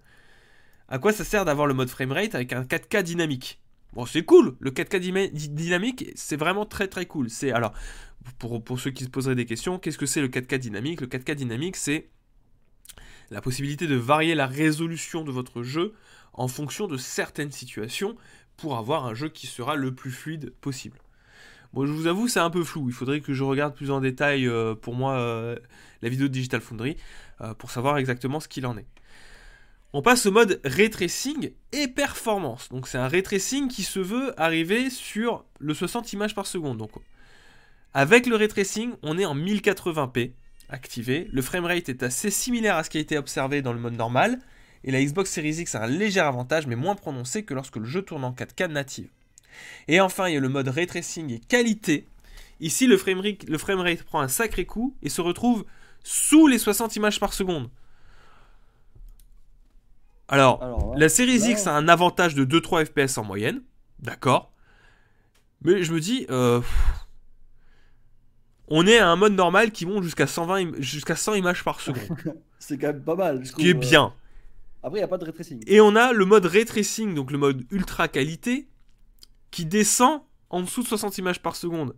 à 0.87 0.99
quoi 0.99 1.11
ça 1.11 1.25
sert 1.25 1.43
d'avoir 1.43 1.67
le 1.67 1.73
mode 1.73 1.89
framerate 1.89 2.33
avec 2.33 2.53
un 2.53 2.63
4K 2.63 3.03
dynamique? 3.03 3.59
Bon, 3.91 4.05
c'est 4.05 4.23
cool, 4.23 4.55
le 4.61 4.71
4K 4.71 5.33
dynamique, 5.33 6.11
c'est 6.15 6.37
vraiment 6.37 6.65
très 6.65 6.87
très 6.87 7.05
cool. 7.05 7.29
C'est 7.29 7.51
alors 7.51 7.73
pour, 8.39 8.63
pour 8.63 8.79
ceux 8.79 8.91
qui 8.91 9.03
se 9.03 9.09
poseraient 9.09 9.35
des 9.35 9.45
questions, 9.45 9.79
qu'est-ce 9.79 9.97
que 9.97 10.05
c'est 10.05 10.21
le 10.21 10.29
4K 10.29 10.59
dynamique? 10.59 11.01
Le 11.01 11.07
4K 11.07 11.35
dynamique, 11.35 11.75
c'est 11.75 12.09
la 13.31 13.41
possibilité 13.41 13.85
de 13.85 13.95
varier 13.95 14.33
la 14.33 14.47
résolution 14.47 15.25
de 15.25 15.31
votre 15.31 15.61
jeu 15.61 15.93
en 16.33 16.47
fonction 16.47 16.87
de 16.87 16.97
certaines 16.97 17.51
situations 17.51 18.15
pour 18.57 18.77
avoir 18.77 19.05
un 19.05 19.13
jeu 19.13 19.29
qui 19.29 19.47
sera 19.47 19.75
le 19.75 19.93
plus 19.93 20.11
fluide 20.11 20.53
possible. 20.61 20.99
Bon, 21.73 21.87
je 21.87 21.91
vous 21.91 22.05
avoue, 22.05 22.27
c'est 22.27 22.39
un 22.39 22.51
peu 22.51 22.63
flou. 22.63 22.87
Il 22.87 22.93
faudrait 22.93 23.19
que 23.19 23.33
je 23.33 23.43
regarde 23.43 23.73
plus 23.73 23.89
en 23.89 23.99
détail 23.99 24.47
euh, 24.47 24.75
pour 24.75 24.93
moi 24.93 25.13
euh, 25.13 25.55
la 26.03 26.09
vidéo 26.09 26.27
de 26.27 26.33
Digital 26.33 26.61
Foundry 26.61 26.97
euh, 27.41 27.55
pour 27.55 27.71
savoir 27.71 27.97
exactement 27.97 28.39
ce 28.39 28.47
qu'il 28.47 28.67
en 28.67 28.77
est. 28.77 28.85
On 29.91 30.01
passe 30.01 30.25
au 30.25 30.31
mode 30.31 30.59
ray 30.63 30.89
tracing 30.89 31.51
et 31.71 31.87
performance. 31.87 32.69
Donc 32.69 32.87
c'est 32.87 32.97
un 32.97 33.07
ray 33.07 33.23
tracing 33.23 33.67
qui 33.67 33.83
se 33.83 33.99
veut 33.99 34.39
arriver 34.39 34.89
sur 34.89 35.45
le 35.59 35.73
60 35.73 36.13
images 36.13 36.35
par 36.35 36.45
seconde. 36.45 36.77
Donc 36.77 36.91
avec 37.93 38.27
le 38.27 38.35
ray 38.35 38.47
tracing, 38.47 38.93
on 39.01 39.17
est 39.17 39.25
en 39.25 39.35
1080p 39.35 40.33
activé. 40.69 41.27
Le 41.31 41.41
framerate 41.41 41.89
est 41.89 42.03
assez 42.03 42.31
similaire 42.31 42.75
à 42.75 42.83
ce 42.83 42.89
qui 42.89 42.97
a 42.97 43.01
été 43.01 43.17
observé 43.17 43.61
dans 43.61 43.73
le 43.73 43.79
mode 43.79 43.95
normal. 43.95 44.39
Et 44.83 44.91
la 44.91 45.03
Xbox 45.03 45.31
Series 45.31 45.61
X 45.61 45.75
a 45.75 45.83
un 45.83 45.87
léger 45.87 46.19
avantage, 46.19 46.67
mais 46.67 46.75
moins 46.75 46.95
prononcé 46.95 47.43
que 47.43 47.53
lorsque 47.53 47.77
le 47.77 47.85
jeu 47.85 48.01
tourne 48.01 48.23
en 48.23 48.31
4K 48.31 48.67
native. 48.67 49.09
Et 49.87 50.01
enfin, 50.01 50.27
il 50.27 50.33
y 50.33 50.37
a 50.37 50.39
le 50.39 50.49
mode 50.49 50.67
ray 50.67 50.87
tracing 50.87 51.31
et 51.31 51.39
qualité. 51.39 52.07
Ici, 52.59 52.87
le 52.87 52.97
framerate, 52.97 53.43
le 53.47 53.57
framerate 53.57 54.03
prend 54.03 54.19
un 54.19 54.27
sacré 54.27 54.65
coup 54.65 54.95
et 55.01 55.09
se 55.09 55.21
retrouve 55.21 55.65
sous 56.03 56.47
les 56.47 56.57
60 56.57 56.95
images 56.95 57.19
par 57.19 57.33
seconde. 57.33 57.69
Alors, 60.27 60.93
la 60.97 61.09
Series 61.09 61.51
X 61.51 61.67
a 61.67 61.75
un 61.75 61.87
avantage 61.87 62.33
de 62.33 62.45
2-3 62.45 62.85
FPS 62.85 63.17
en 63.17 63.23
moyenne, 63.23 63.61
d'accord. 63.99 64.51
Mais 65.61 65.83
je 65.83 65.93
me 65.93 65.99
dis, 65.99 66.25
euh, 66.29 66.61
on 68.67 68.87
est 68.87 68.97
à 68.97 69.09
un 69.09 69.15
mode 69.15 69.33
normal 69.33 69.71
qui 69.71 69.85
monte 69.85 70.03
jusqu'à 70.03 70.27
120, 70.27 70.81
jusqu'à 70.81 71.15
100 71.15 71.35
images 71.35 71.63
par 71.63 71.79
seconde. 71.79 72.17
c'est 72.59 72.77
quand 72.77 72.87
même 72.87 73.03
pas 73.03 73.15
mal. 73.15 73.45
Ce 73.45 73.51
qui 73.51 73.69
est 73.69 73.73
bien. 73.73 74.13
Après, 74.83 74.99
il 74.99 75.01
n'y 75.01 75.05
a 75.05 75.07
pas 75.07 75.17
de 75.17 75.23
ray 75.23 75.33
tracing. 75.33 75.63
Et 75.65 75.79
on 75.79 75.95
a 75.95 76.11
le 76.11 76.25
mode 76.25 76.45
ray 76.45 76.65
tracing, 76.65 77.15
donc 77.15 77.31
le 77.31 77.37
mode 77.37 77.65
ultra 77.71 78.07
qualité, 78.09 78.67
qui 79.49 79.65
descend 79.65 80.21
en 80.49 80.61
dessous 80.61 80.83
de 80.83 80.87
60 80.87 81.17
images 81.17 81.41
par 81.41 81.55
seconde. 81.55 81.95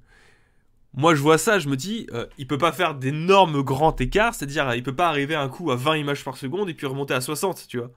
Moi, 0.93 1.15
je 1.15 1.21
vois 1.21 1.37
ça, 1.37 1.59
je 1.59 1.67
me 1.67 1.75
dis, 1.75 2.07
euh, 2.13 2.25
il 2.37 2.47
peut 2.47 2.57
pas 2.57 2.71
faire 2.71 2.95
d'énormes 2.95 3.63
grands 3.63 3.95
écarts, 3.95 4.35
c'est-à-dire, 4.35 4.75
il 4.75 4.83
peut 4.83 4.95
pas 4.95 5.09
arriver 5.09 5.35
un 5.35 5.49
coup 5.49 5.71
à 5.71 5.75
20 5.75 5.97
images 5.97 6.23
par 6.23 6.37
seconde 6.37 6.69
et 6.69 6.73
puis 6.73 6.87
remonter 6.87 7.13
à 7.13 7.21
60, 7.21 7.67
tu 7.67 7.79
vois. 7.79 7.91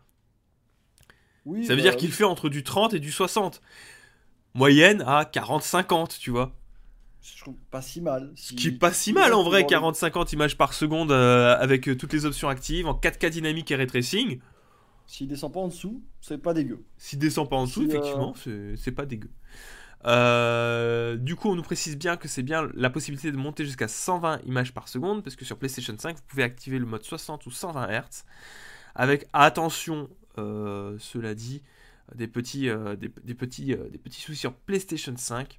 Oui, 1.45 1.65
ça 1.65 1.75
veut 1.75 1.81
dire 1.81 1.93
bah 1.93 1.99
qu'il 1.99 2.13
fait 2.13 2.25
entre 2.25 2.49
du 2.49 2.65
30 2.65 2.95
et 2.95 3.01
du 3.01 3.13
60. 3.13 3.61
Moyenne 4.55 5.03
à 5.07 5.25
40-50, 5.25 6.19
tu 6.19 6.31
vois. 6.31 6.53
Je 7.23 7.41
trouve 7.41 7.57
pas 7.71 7.83
si 7.83 8.01
mal. 8.01 8.33
Ce 8.37 8.53
qui 8.53 8.69
est 8.69 8.73
pas 8.73 8.93
si 8.93 9.13
mal 9.13 9.33
en 9.33 9.43
vrai, 9.43 9.63
40-50 9.63 10.33
images 10.33 10.57
par 10.57 10.73
seconde 10.73 11.13
euh, 11.13 11.57
avec 11.59 11.89
euh, 11.89 11.97
toutes 11.97 12.13
les 12.13 12.27
options 12.27 12.49
actives, 12.49 12.87
en 12.87 12.95
4K 12.95 13.31
dynamique 13.31 13.71
et 13.71 13.77
ray 13.77 13.87
tracing. 13.87 14.41
S'il 15.09 15.27
descend 15.27 15.53
pas 15.53 15.61
en 15.61 15.69
dessous, 15.69 16.03
c'est 16.21 16.39
pas 16.39 16.53
dégueu. 16.53 16.85
S'il 16.99 17.19
descend 17.19 17.49
pas 17.49 17.57
en 17.57 17.65
dessous, 17.65 17.83
effectivement, 17.83 18.35
c'est 18.37 18.93
pas 18.93 19.07
dégueu. 19.07 19.31
du 21.25 21.35
coup, 21.35 21.49
on 21.49 21.57
nous 21.57 21.63
précise 21.63 21.97
bien 21.97 22.17
que 22.17 22.29
c'est 22.29 22.43
bien 22.43 22.69
la 22.75 22.91
possibilité 22.91 23.33
de 23.33 23.39
monter 23.39 23.65
jusqu'à 23.65 23.89
120 23.89 24.43
images 24.45 24.73
par 24.75 24.87
seconde, 24.87 25.25
parce 25.25 25.35
que 25.35 25.47
sur 25.47 25.59
PlayStation 25.59 25.97
5, 25.99 26.17
vous 26.17 26.23
pouvez 26.29 26.43
activer 26.43 26.79
le 26.79 26.85
mode 26.85 27.03
60 27.03 27.47
ou 27.47 27.51
120 27.51 27.89
Hz, 27.89 28.25
avec 28.95 29.27
attention, 29.33 30.11
euh, 30.37 30.95
cela 31.01 31.35
dit, 31.35 31.63
des 32.15 32.29
petits, 32.29 32.69
des, 32.99 33.35
petits, 33.35 33.75
des 33.77 33.99
petits 33.99 34.21
soucis 34.21 34.41
sur 34.41 34.55
PlayStation 34.55 35.17
5 35.17 35.59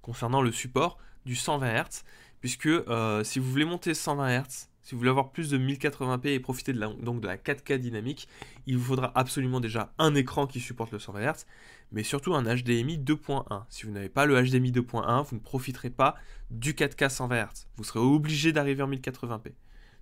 concernant 0.00 0.42
le 0.42 0.52
support 0.52 0.96
du 1.26 1.34
120 1.34 1.82
Hz, 1.82 2.04
puisque 2.40 2.66
euh, 2.66 3.24
si 3.24 3.38
vous 3.38 3.50
voulez 3.50 3.64
monter 3.64 3.94
120 3.94 4.42
Hz, 4.42 4.68
si 4.82 4.94
vous 4.94 4.98
voulez 4.98 5.10
avoir 5.10 5.30
plus 5.30 5.50
de 5.50 5.58
1080p 5.58 6.28
et 6.28 6.40
profiter 6.40 6.72
de 6.72 6.80
la, 6.80 6.88
donc 6.88 7.20
de 7.20 7.26
la 7.26 7.36
4K 7.36 7.78
dynamique, 7.78 8.28
il 8.66 8.76
vous 8.76 8.84
faudra 8.84 9.12
absolument 9.14 9.60
déjà 9.60 9.92
un 9.98 10.14
écran 10.14 10.46
qui 10.46 10.60
supporte 10.60 10.92
le 10.92 10.98
120 10.98 11.20
Hz, 11.20 11.46
mais 11.92 12.02
surtout 12.02 12.34
un 12.34 12.42
HDMI 12.42 12.98
2.1. 12.98 13.64
Si 13.68 13.84
vous 13.86 13.92
n'avez 13.92 14.08
pas 14.08 14.26
le 14.26 14.40
HDMI 14.42 14.72
2.1, 14.72 15.24
vous 15.24 15.36
ne 15.36 15.40
profiterez 15.40 15.90
pas 15.90 16.16
du 16.50 16.72
4K 16.74 17.08
120 17.08 17.44
Hz. 17.44 17.66
Vous 17.76 17.84
serez 17.84 18.00
obligé 18.00 18.52
d'arriver 18.52 18.82
en 18.82 18.90
1080p, 18.90 19.52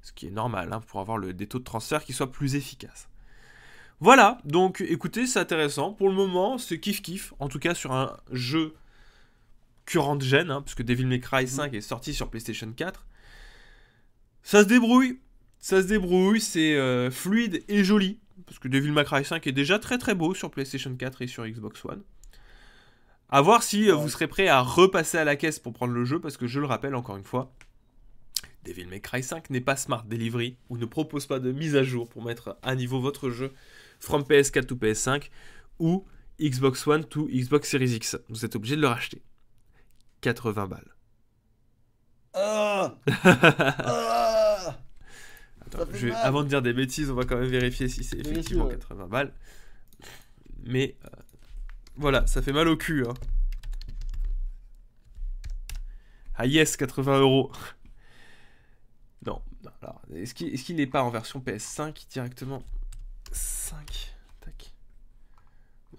ce 0.00 0.12
qui 0.12 0.26
est 0.26 0.30
normal 0.30 0.72
hein, 0.72 0.80
pour 0.86 1.00
avoir 1.00 1.18
le, 1.18 1.34
des 1.34 1.46
taux 1.46 1.58
de 1.58 1.64
transfert 1.64 2.04
qui 2.04 2.12
soient 2.12 2.32
plus 2.32 2.54
efficaces. 2.54 3.08
Voilà, 4.02 4.38
donc 4.46 4.80
écoutez, 4.80 5.26
c'est 5.26 5.40
intéressant. 5.40 5.92
Pour 5.92 6.08
le 6.08 6.14
moment, 6.14 6.56
c'est 6.56 6.80
kiff 6.80 7.02
kiff, 7.02 7.34
en 7.38 7.48
tout 7.48 7.58
cas 7.58 7.74
sur 7.74 7.92
un 7.92 8.16
jeu 8.32 8.74
current 9.84 10.18
gen, 10.20 10.50
hein, 10.50 10.62
parce 10.62 10.74
que 10.74 10.82
Devil 10.82 11.06
May 11.06 11.20
Cry 11.20 11.46
5 11.46 11.72
mhm. 11.72 11.78
est 11.78 11.80
sorti 11.82 12.14
sur 12.14 12.30
PlayStation 12.30 12.72
4. 12.72 13.06
Ça 14.42 14.62
se 14.62 14.68
débrouille, 14.68 15.20
ça 15.58 15.82
se 15.82 15.86
débrouille, 15.86 16.40
c'est 16.40 16.74
euh, 16.76 17.10
fluide 17.10 17.62
et 17.68 17.84
joli, 17.84 18.18
parce 18.46 18.58
que 18.58 18.68
Devil 18.68 18.92
May 18.92 19.04
Cry 19.04 19.24
5 19.24 19.46
est 19.46 19.52
déjà 19.52 19.78
très 19.78 19.98
très 19.98 20.14
beau 20.14 20.34
sur 20.34 20.50
PlayStation 20.50 20.94
4 20.94 21.22
et 21.22 21.26
sur 21.26 21.46
Xbox 21.46 21.84
One. 21.84 22.02
A 23.28 23.42
voir 23.42 23.62
si 23.62 23.90
euh, 23.90 23.94
vous 23.94 24.08
serez 24.08 24.26
prêt 24.26 24.48
à 24.48 24.60
repasser 24.60 25.18
à 25.18 25.24
la 25.24 25.36
caisse 25.36 25.58
pour 25.58 25.72
prendre 25.72 25.92
le 25.92 26.04
jeu, 26.04 26.20
parce 26.20 26.36
que 26.36 26.46
je 26.46 26.58
le 26.58 26.66
rappelle 26.66 26.94
encore 26.94 27.16
une 27.16 27.24
fois, 27.24 27.52
Devil 28.64 28.86
May 28.86 29.00
Cry 29.00 29.22
5 29.22 29.50
n'est 29.50 29.60
pas 29.60 29.76
Smart 29.76 30.04
Delivery 30.04 30.56
ou 30.68 30.78
ne 30.78 30.84
propose 30.84 31.26
pas 31.26 31.38
de 31.38 31.52
mise 31.52 31.76
à 31.76 31.82
jour 31.82 32.08
pour 32.08 32.24
mettre 32.24 32.58
à 32.62 32.74
niveau 32.74 33.00
votre 33.00 33.30
jeu 33.30 33.52
from 33.98 34.22
PS4 34.22 34.66
to 34.66 34.74
PS5 34.74 35.30
ou 35.78 36.04
Xbox 36.40 36.86
One 36.86 37.04
to 37.04 37.28
Xbox 37.28 37.68
Series 37.68 37.94
X. 37.94 38.18
Vous 38.28 38.44
êtes 38.44 38.56
obligé 38.56 38.76
de 38.76 38.80
le 38.80 38.88
racheter. 38.88 39.22
80 40.22 40.66
balles. 40.66 40.94
Ah 42.34 42.94
ah 43.06 44.76
avant 46.22 46.42
de 46.42 46.48
dire 46.48 46.62
des 46.62 46.72
bêtises, 46.72 47.10
on 47.10 47.14
va 47.14 47.24
quand 47.24 47.36
même 47.36 47.48
vérifier 47.48 47.88
si 47.88 48.04
c'est 48.04 48.18
effectivement 48.18 48.68
80 48.68 49.06
balles. 49.06 49.32
Mais 50.64 50.96
euh, 51.04 51.08
voilà, 51.96 52.26
ça 52.26 52.42
fait 52.42 52.52
mal 52.52 52.68
au 52.68 52.76
cul. 52.76 53.06
Hein. 53.06 53.14
Ah 56.36 56.46
yes, 56.46 56.76
80 56.76 57.20
euros. 57.20 57.52
Non, 59.26 59.42
est-ce 60.14 60.32
qu'il 60.32 60.76
n'est 60.76 60.86
pas 60.86 61.02
en 61.02 61.10
version 61.10 61.40
PS5 61.40 62.08
directement? 62.10 62.62
5 63.30 64.16
Tac. 64.40 64.72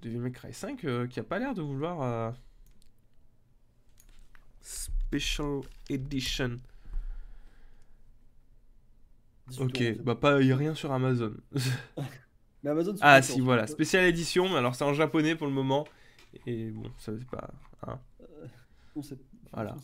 Devil 0.01 0.17
May 0.17 0.31
Cry 0.31 0.51
5 0.51 0.83
euh, 0.85 1.05
qui 1.05 1.19
a 1.19 1.23
pas 1.23 1.37
l'air 1.37 1.53
de 1.53 1.61
vouloir. 1.61 2.01
Euh, 2.01 2.31
Special 5.11 5.61
Edition. 5.89 6.57
Ok, 9.59 9.97
bah 9.99 10.15
pas, 10.15 10.41
y 10.41 10.53
a 10.53 10.55
rien 10.55 10.73
sur 10.73 10.93
Amazon. 10.93 11.33
mais 12.63 12.69
Amazon 12.69 12.95
ah 13.01 13.21
si, 13.21 13.41
voilà, 13.41 13.67
Special 13.67 14.05
Edition, 14.05 14.55
alors 14.55 14.73
c'est 14.73 14.85
en 14.85 14.93
japonais 14.93 15.35
pour 15.35 15.47
le 15.47 15.53
moment. 15.53 15.85
Et 16.45 16.69
bon, 16.69 16.89
ça 16.97 17.11
c'est 17.17 17.27
pas... 17.29 17.49
Hein. 17.85 17.99
Euh, 18.21 19.01
voilà. 19.51 19.75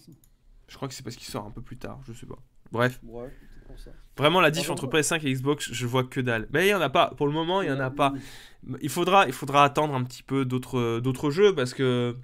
Je 0.69 0.75
crois 0.77 0.87
que 0.87 0.93
c'est 0.93 1.03
parce 1.03 1.17
qu'il 1.17 1.27
sort 1.27 1.45
un 1.45 1.51
peu 1.51 1.61
plus 1.61 1.77
tard, 1.77 1.99
je 2.07 2.13
sais 2.13 2.25
pas. 2.25 2.39
Bref. 2.71 3.01
Vraiment 4.15 4.39
la 4.39 4.49
diff 4.49 4.69
entre 4.69 4.87
PS5 4.87 5.27
et 5.27 5.33
Xbox, 5.33 5.73
je 5.73 5.85
vois 5.87 6.05
que 6.05 6.21
dalle. 6.21 6.47
Mais 6.53 6.67
il 6.67 6.69
y 6.69 6.73
en 6.73 6.79
a 6.79 6.89
pas, 6.89 7.09
pour 7.17 7.27
le 7.27 7.33
moment 7.33 7.61
il 7.61 7.67
y 7.67 7.71
en 7.71 7.81
a 7.81 7.91
pas. 7.91 8.13
Il 8.81 8.89
faudra, 8.89 9.27
il 9.27 9.33
faudra 9.33 9.65
attendre 9.65 9.93
un 9.93 10.05
petit 10.05 10.23
peu 10.23 10.45
d'autres 10.45 11.31
jeux 11.31 11.53
parce 11.53 11.73
que 11.73 12.15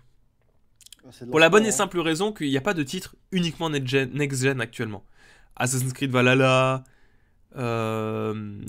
pour 1.29 1.39
la 1.39 1.49
bonne 1.49 1.65
et 1.65 1.71
simple 1.71 1.99
raison 1.99 2.31
qu'il 2.31 2.49
n'y 2.49 2.57
a 2.57 2.61
pas 2.61 2.73
de 2.73 2.83
titre 2.83 3.15
uniquement 3.31 3.69
next-gen 3.69 4.61
actuellement. 4.61 5.05
Assassin's 5.55 5.93
Creed 5.93 6.11
Valhalla, 6.11 6.83
euh, 7.55 8.61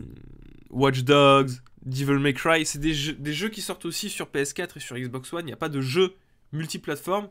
Watch 0.70 1.04
Dogs, 1.04 1.50
Devil 1.84 2.18
May 2.18 2.34
Cry, 2.34 2.66
c'est 2.66 2.78
des 2.78 2.94
jeux, 2.94 3.48
qui 3.48 3.60
sortent 3.60 3.84
aussi 3.84 4.10
sur 4.10 4.26
PS4 4.26 4.76
et 4.76 4.80
sur 4.80 4.96
Xbox 4.96 5.32
One. 5.32 5.42
Il 5.42 5.46
n'y 5.46 5.52
a 5.52 5.56
pas 5.56 5.68
de 5.68 5.80
jeu 5.80 6.14
multiplateforme 6.52 7.28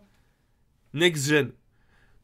next-gen. 0.93 1.51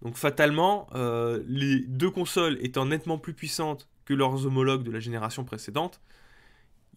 Donc 0.02 0.16
fatalement, 0.16 0.88
euh, 0.96 1.44
les 1.48 1.80
deux 1.82 2.10
consoles 2.10 2.58
étant 2.62 2.86
nettement 2.86 3.18
plus 3.18 3.34
puissantes 3.34 3.90
que 4.06 4.14
leurs 4.14 4.46
homologues 4.46 4.84
de 4.84 4.92
la 4.92 5.00
génération 5.00 5.44
précédente, 5.44 6.02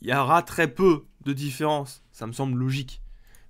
il 0.01 0.09
y 0.09 0.15
aura 0.15 0.43
très 0.43 0.69
peu 0.69 1.05
de 1.25 1.33
différence. 1.33 2.05
Ça 2.13 2.27
me 2.27 2.33
semble 2.33 2.59
logique. 2.59 3.02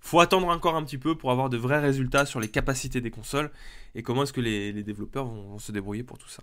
Faut 0.04 0.20
attendre 0.20 0.48
encore 0.48 0.74
un 0.74 0.84
petit 0.84 0.98
peu 0.98 1.16
pour 1.16 1.30
avoir 1.30 1.48
de 1.48 1.56
vrais 1.56 1.78
résultats 1.78 2.26
sur 2.26 2.40
les 2.40 2.48
capacités 2.48 3.00
des 3.00 3.10
consoles 3.10 3.50
et 3.94 4.02
comment 4.02 4.24
est-ce 4.24 4.32
que 4.32 4.40
les, 4.40 4.82
développeurs 4.82 5.26
vont, 5.26 5.58
se 5.58 5.70
débrouiller 5.72 6.02
pour 6.02 6.18
tout 6.18 6.28
ça. 6.28 6.42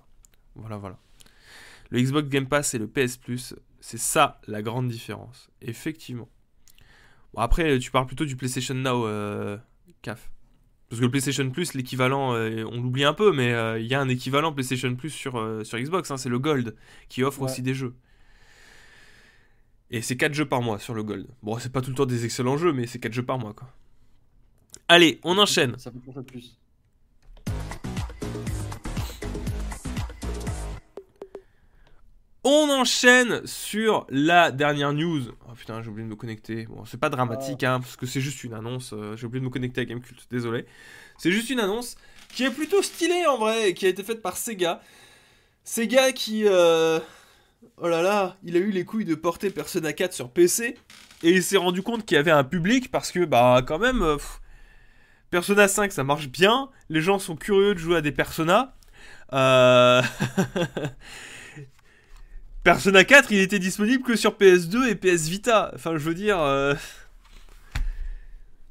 Voilà, 0.56 0.78
voilà. 0.78 0.98
Le 1.90 2.02
Xbox 2.02 2.30
Game 2.30 2.48
Pass 2.48 2.74
et 2.74 2.80
le 2.80 2.88
PS 2.88 3.18
Plus, 3.18 3.56
c'est 3.82 4.00
ça 4.00 4.40
la 4.48 4.62
grande 4.62 4.88
différence. 4.88 5.50
Effectivement. 5.62 6.30
Bon, 7.34 7.42
après, 7.42 7.78
tu 7.80 7.92
parles 7.92 8.08
plutôt 8.08 8.26
du 8.26 8.36
PlayStation 8.38 8.76
Now, 8.76 9.06
euh, 9.06 9.58
CAF. 10.02 10.32
Parce 10.90 11.00
que 11.00 11.06
le 11.06 11.12
PlayStation 11.12 11.48
Plus, 11.52 11.76
l'équivalent, 11.76 12.34
euh, 12.34 12.64
on 12.72 12.82
l'oublie 12.82 13.04
un 13.04 13.14
peu, 13.14 13.32
mais 13.32 13.54
euh, 13.54 13.80
il 13.80 13.86
y 13.86 13.94
a 13.94 14.02
un 14.02 14.10
équivalent 14.10 14.52
PlayStation 14.52 14.96
Plus 14.96 15.12
sur, 15.12 15.38
euh, 15.38 15.64
sur 15.64 15.78
Xbox, 15.78 16.10
hein, 16.10 16.18
c'est 16.18 16.30
le 16.30 16.40
Gold, 16.40 16.76
qui 17.10 17.24
offre 17.24 17.44
aussi 17.44 17.62
des 17.62 17.76
jeux. 17.76 17.94
Et 19.92 20.02
c'est 20.04 20.18
4 20.18 20.34
jeux 20.34 20.46
par 20.46 20.62
mois 20.62 20.78
sur 20.78 20.94
le 20.94 21.04
Gold. 21.04 21.28
Bon, 21.42 21.58
c'est 21.58 21.72
pas 21.72 21.82
tout 21.82 21.90
le 21.90 21.96
temps 21.96 22.06
des 22.06 22.24
excellents 22.24 22.58
jeux, 22.58 22.74
mais 22.74 22.86
c'est 22.86 23.00
4 23.00 23.12
jeux 23.12 23.26
par 23.26 23.40
mois, 23.40 23.54
quoi. 23.54 23.68
Allez, 24.88 25.20
on 25.24 25.38
enchaîne. 25.38 25.78
Ça 25.80 25.92
pour 25.92 26.24
plus. 26.24 26.58
On 32.44 32.70
enchaîne 32.70 33.46
sur 33.46 34.06
la 34.10 34.52
dernière 34.52 34.94
news. 34.94 35.24
Oh 35.48 35.54
putain, 35.56 35.82
j'ai 35.82 35.90
oublié 35.90 36.06
de 36.06 36.12
me 36.12 36.16
connecter. 36.16 36.66
Bon, 36.68 36.86
c'est 36.86 37.00
pas 37.00 37.10
dramatique, 37.10 37.64
hein, 37.64 37.80
parce 37.80 37.96
que 37.96 38.06
c'est 38.06 38.22
juste 38.22 38.44
une 38.44 38.54
annonce. 38.54 38.94
Euh, 38.94 39.16
j'ai 39.18 39.26
oublié 39.26 39.42
de 39.42 39.46
me 39.46 39.52
connecter 39.52 39.82
à 39.82 39.86
Gamecult, 39.86 40.28
désolé. 40.30 40.66
C'est 41.18 41.32
juste 41.32 41.50
une 41.50 41.60
annonce 41.60 41.96
qui 42.34 42.44
est 42.44 42.52
plutôt 42.52 42.82
stylée 42.82 43.26
en 43.26 43.38
vrai, 43.38 43.70
et 43.70 43.74
qui 43.74 43.88
a 43.88 43.90
été 43.90 44.04
faite 44.04 44.22
par 44.22 44.38
Sega. 44.38 44.82
Sega 45.64 46.12
qui. 46.12 46.44
Euh, 46.46 47.00
oh 47.78 47.88
là 47.88 48.02
là, 48.02 48.36
il 48.44 48.56
a 48.56 48.60
eu 48.60 48.72
les 48.72 48.86
couilles 48.86 49.06
de 49.06 49.16
porter 49.16 49.50
Persona 49.50 49.94
4 49.94 50.14
sur 50.14 50.32
PC, 50.32 50.78
et 51.24 51.32
il 51.32 51.44
s'est 51.44 51.58
rendu 51.58 51.82
compte 51.82 52.06
qu'il 52.06 52.16
y 52.16 52.20
avait 52.20 52.32
un 52.32 52.44
public, 52.44 52.92
parce 52.92 53.12
que, 53.12 53.26
bah, 53.26 53.62
quand 53.66 53.80
même. 53.80 54.02
Euh, 54.02 54.18
Persona 55.30 55.68
5, 55.68 55.92
ça 55.92 56.04
marche 56.04 56.28
bien. 56.28 56.70
Les 56.90 57.02
gens 57.02 57.20
sont 57.20 57.36
curieux 57.36 57.76
de 57.76 57.80
jouer 57.80 57.98
à 57.98 58.02
des 58.02 58.12
Persona. 58.12 58.76
Euh. 59.34 60.02
Persona 62.64 63.04
4, 63.04 63.32
il 63.32 63.40
était 63.40 63.60
disponible 63.60 64.04
que 64.04 64.16
sur 64.16 64.32
PS2 64.32 64.88
et 64.88 64.96
PS 64.96 65.28
Vita. 65.28 65.72
Enfin, 65.76 65.92
je 65.94 66.04
veux 66.04 66.16
dire. 66.16 66.40
Euh, 66.40 66.74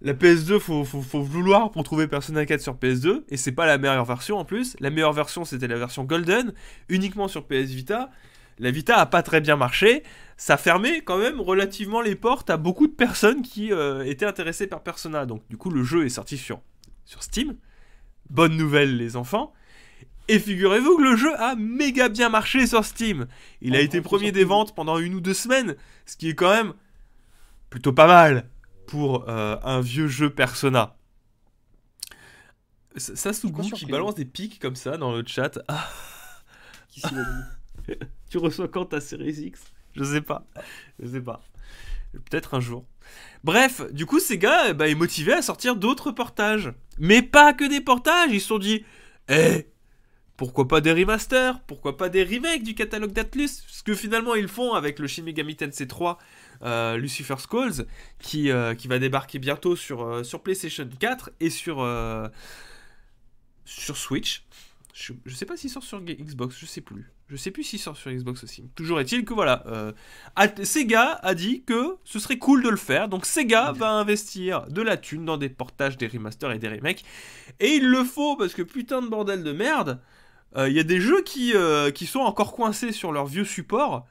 la 0.01 0.15
PS2, 0.15 0.59
faut, 0.59 0.85
faut, 0.85 1.23
vouloir 1.23 1.71
pour 1.71 1.83
trouver 1.83 2.07
Persona 2.07 2.45
4 2.45 2.61
sur 2.61 2.75
PS2. 2.75 3.25
Et 3.29 3.37
c'est 3.37 3.53
pas 3.53 3.67
la 3.67 3.79
meilleure 3.79 4.05
version 4.05 4.39
en 4.39 4.45
plus. 4.45 4.77
La 4.81 4.91
meilleure 4.91 5.13
version, 5.13 5.45
c'était 5.45 5.69
la 5.69 5.77
version 5.77 6.05
Golden, 6.05 6.53
uniquement 6.89 7.29
sur 7.29 7.47
PS 7.47 7.71
Vita. 7.71 8.11
La 8.59 8.71
Vita 8.71 8.97
a 8.97 9.07
pas 9.07 9.23
très 9.23 9.41
bien 9.41 9.57
marché. 9.57 10.03
Ça 10.37 10.57
fermait 10.57 11.01
quand 11.01 11.19
même 11.19 11.41
relativement 11.41 12.01
les 12.01 12.15
portes 12.15 12.51
à 12.51 12.57
beaucoup 12.57 12.87
de 12.87 12.93
personnes 12.93 13.43
qui 13.43 13.73
euh, 13.73 14.05
étaient 14.05 14.27
intéressées 14.27 14.67
par 14.67 14.83
Persona. 14.83 15.27
Donc, 15.27 15.43
du 15.49 15.57
coup, 15.57 15.71
le 15.71 15.83
jeu 15.83 16.05
est 16.05 16.11
sorti 16.11 16.37
sur, 16.39 16.61
sur 17.05 17.23
Steam. 17.23 17.57
Bonne 18.31 18.57
nouvelle, 18.57 18.97
les 18.97 19.17
enfants. 19.17 19.53
Et 20.29 20.39
figurez-vous 20.39 20.99
que 20.99 21.03
le 21.03 21.17
jeu 21.17 21.35
a 21.41 21.55
méga 21.57 22.09
bien 22.09 22.29
marché 22.29 22.67
sur 22.67 22.85
Steam. 22.85 23.27
Il 23.63 23.75
a 23.75 23.81
été 23.81 24.03
premier 24.03 24.31
des 24.31 24.45
ventes 24.45 24.75
pendant 24.75 24.99
une 24.99 25.15
ou 25.15 25.21
deux 25.21 25.35
semaines, 25.35 25.75
ce 26.05 26.17
qui 26.17 26.29
est 26.29 26.35
quand 26.35 26.51
même 26.51 26.75
plutôt 27.71 27.93
pas 27.93 28.07
mal 28.07 28.49
pour 28.87 29.29
euh, 29.29 29.57
un 29.63 29.81
vieux 29.81 30.09
jeu 30.09 30.31
Persona. 30.31 30.97
Goût 33.45 33.63
qui 33.71 33.87
balance 33.87 34.15
des 34.15 34.25
pics 34.25 34.59
comme 34.59 34.77
ça 34.77 34.97
dans 34.97 35.13
le 35.13 35.25
chat. 35.27 35.59
Ah. 35.69 35.89
Qui 36.89 37.01
tu 38.31 38.39
reçois 38.39 38.69
quand 38.69 38.87
ta 38.87 39.01
série 39.01 39.33
X? 39.33 39.61
Je 39.97 40.05
sais 40.05 40.21
pas. 40.21 40.47
Je 41.01 41.09
sais 41.09 41.21
pas. 41.21 41.43
Peut-être 42.13 42.55
un 42.55 42.61
jour. 42.61 42.85
Bref, 43.45 43.83
du 43.93 44.07
coup, 44.07 44.21
ces 44.21 44.39
gars 44.39 44.73
bah, 44.73 44.89
est 44.89 44.95
motivé 44.95 45.33
à 45.33 45.43
sortir 45.43 45.77
d'autres 45.77 46.11
portages. 46.11 46.73
Mais 46.99 47.23
pas 47.23 47.53
que 47.53 47.69
des 47.69 47.81
portages. 47.81 48.31
Ils 48.33 48.41
se 48.41 48.49
sont 48.49 48.59
dit, 48.59 48.85
eh, 49.29 49.67
pourquoi 50.39 50.69
pas 50.69 50.81
des 50.81 50.93
remasters? 50.93 51.61
Pourquoi 51.63 51.97
pas 51.97 52.09
des 52.09 52.23
remakes 52.23 52.63
du 52.63 52.75
catalogue 52.75 53.13
d'Atlus? 53.13 53.65
Ce 53.67 53.83
que 53.83 53.95
finalement 53.95 54.37
ils 54.37 54.47
font 54.47 54.73
avec 54.75 55.01
le 55.01 55.09
Shin 55.09 55.25
Megami 55.25 55.57
Tensei 55.57 55.89
3 55.89 56.17
euh, 56.63 56.97
Lucifer's 56.97 57.47
Calls 57.47 57.87
qui, 58.21 58.51
euh, 58.51 58.75
qui 58.75 58.87
va 58.87 59.01
débarquer 59.01 59.41
bientôt 59.41 59.75
sur, 59.75 60.03
euh, 60.03 60.23
sur 60.23 60.43
PlayStation 60.43 60.89
4 61.01 61.33
et 61.41 61.51
sur, 61.51 61.85
sur 63.65 63.97
Switch. 63.97 64.45
Je, 64.95 65.13
je 65.27 65.35
sais 65.35 65.47
pas 65.47 65.57
s'il 65.57 65.71
sort 65.71 65.83
sur 65.83 66.01
Xbox, 66.01 66.57
je 66.57 66.67
sais 66.67 66.83
plus. 66.83 67.11
Je 67.29 67.37
sais 67.37 67.51
plus 67.51 67.63
s'il 67.63 67.79
sort 67.79 67.97
sur 67.97 68.11
Xbox 68.11 68.43
aussi. 68.43 68.71
Toujours 68.75 69.01
est-il 69.01 69.25
que 69.25 69.35
voilà, 69.35 69.65
Sega 70.63 71.21
a 71.23 71.35
dit 71.35 71.63
que 71.63 71.97
ce 72.05 72.19
serait 72.19 72.39
cool 72.39 72.63
de 72.63 72.71
le 72.71 72.77
faire. 72.77 73.09
Donc 73.09 73.27
Sega 73.27 73.73
va 73.73 73.91
investir 73.91 74.67
de 74.69 74.81
la 74.81 74.97
thune 74.97 75.27
dans 75.27 75.37
des 75.37 75.51
portages, 75.51 75.99
des 75.99 76.07
remasters 76.07 76.53
et 76.53 76.59
des 76.59 76.69
remakes. 76.69 77.05
Et 77.61 77.75
il 77.75 77.89
le 77.89 78.03
faut 78.03 78.37
parce 78.37 78.55
que 78.55 78.63
putain 78.63 79.03
de 79.03 79.09
bordel 79.09 79.43
de 79.43 79.53
merde. 79.53 80.01
Il 80.55 80.61
euh, 80.61 80.69
y 80.71 80.81
a 80.81 80.85
des 80.85 81.01
jeux 81.01 81.23
qui, 81.23 81.55
euh, 81.55 81.91
qui 81.91 82.07
sont 82.07 82.21
encore 82.21 82.53
coincés 82.53 82.93
sur 82.93 83.13
leur 83.13 83.27
vieux 83.27 83.45
support 83.45 84.07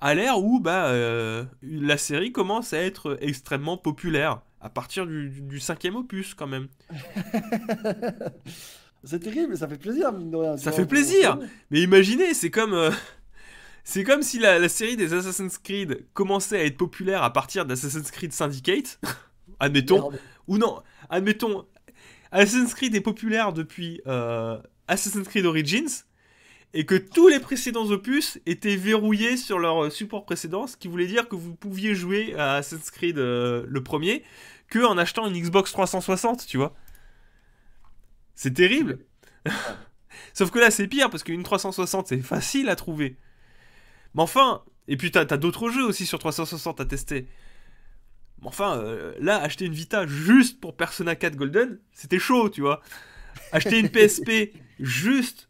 à 0.00 0.14
l'ère 0.14 0.38
où 0.42 0.58
bah, 0.58 0.86
euh, 0.86 1.44
la 1.62 1.96
série 1.96 2.32
commence 2.32 2.72
à 2.72 2.78
être 2.78 3.18
extrêmement 3.20 3.76
populaire 3.76 4.40
à 4.60 4.68
partir 4.68 5.06
du, 5.06 5.60
cinquième 5.60 5.96
opus 5.96 6.34
quand 6.34 6.46
même. 6.46 6.68
c'est 9.04 9.20
terrible, 9.20 9.56
ça 9.56 9.68
fait 9.68 9.78
plaisir, 9.78 10.12
mine 10.12 10.30
de 10.30 10.36
rien. 10.36 10.56
Ça 10.56 10.72
fait 10.72 10.86
plaisir, 10.86 11.38
mais 11.70 11.80
imaginez, 11.80 12.34
c'est 12.34 12.50
comme, 12.50 12.90
c'est 13.84 14.04
comme 14.04 14.22
si 14.22 14.38
la, 14.38 14.68
série 14.68 14.96
des 14.96 15.12
Assassin's 15.12 15.58
Creed 15.58 16.06
commençait 16.12 16.58
à 16.60 16.64
être 16.64 16.76
populaire 16.76 17.22
à 17.22 17.32
partir 17.32 17.66
d'Assassin's 17.66 18.10
Creed 18.10 18.32
Syndicate, 18.32 19.00
admettons, 19.60 20.10
ou 20.46 20.58
non, 20.58 20.82
admettons, 21.10 21.66
Assassin's 22.30 22.74
Creed 22.74 22.94
est 22.94 23.00
populaire 23.00 23.52
depuis 23.52 24.00
Assassin's 24.88 25.28
Creed 25.28 25.46
Origins 25.46 26.04
et 26.74 26.86
que 26.86 26.94
tous 26.94 27.28
les 27.28 27.38
précédents 27.38 27.86
opus 27.90 28.38
étaient 28.46 28.76
verrouillés 28.76 29.36
sur 29.36 29.58
leur 29.58 29.84
euh, 29.84 29.90
support 29.90 30.24
précédent, 30.24 30.66
ce 30.66 30.76
qui 30.76 30.88
voulait 30.88 31.06
dire 31.06 31.28
que 31.28 31.36
vous 31.36 31.54
pouviez 31.54 31.94
jouer 31.94 32.34
à 32.36 32.54
Assassin's 32.56 32.90
Creed 32.90 33.18
euh, 33.18 33.64
le 33.68 33.82
premier 33.82 34.22
que 34.68 34.78
en 34.78 34.96
achetant 34.96 35.26
une 35.26 35.38
Xbox 35.38 35.70
360, 35.72 36.46
tu 36.46 36.56
vois. 36.56 36.74
C'est 38.34 38.54
terrible. 38.54 38.98
Sauf 40.34 40.50
que 40.50 40.58
là, 40.58 40.70
c'est 40.70 40.88
pire 40.88 41.10
parce 41.10 41.22
qu'une 41.22 41.42
360, 41.42 42.08
c'est 42.08 42.18
facile 42.18 42.68
à 42.68 42.76
trouver. 42.76 43.18
Mais 44.14 44.22
enfin, 44.22 44.62
et 44.88 44.96
puis 44.96 45.10
t'as 45.10 45.20
as, 45.28 45.36
d'autres 45.36 45.70
jeux 45.70 45.84
aussi 45.84 46.06
sur 46.06 46.18
360 46.18 46.80
à 46.80 46.84
tester. 46.84 47.28
Mais 48.40 48.48
enfin, 48.48 48.78
euh, 48.78 49.14
là, 49.20 49.40
acheter 49.40 49.66
une 49.66 49.74
Vita 49.74 50.06
juste 50.06 50.60
pour 50.60 50.76
Persona 50.76 51.14
4 51.14 51.36
Golden, 51.36 51.78
c'était 51.92 52.18
chaud, 52.18 52.48
tu 52.48 52.60
vois. 52.60 52.82
Acheter 53.52 53.78
une 53.78 53.88
PSP 53.88 54.54
juste 54.80 55.48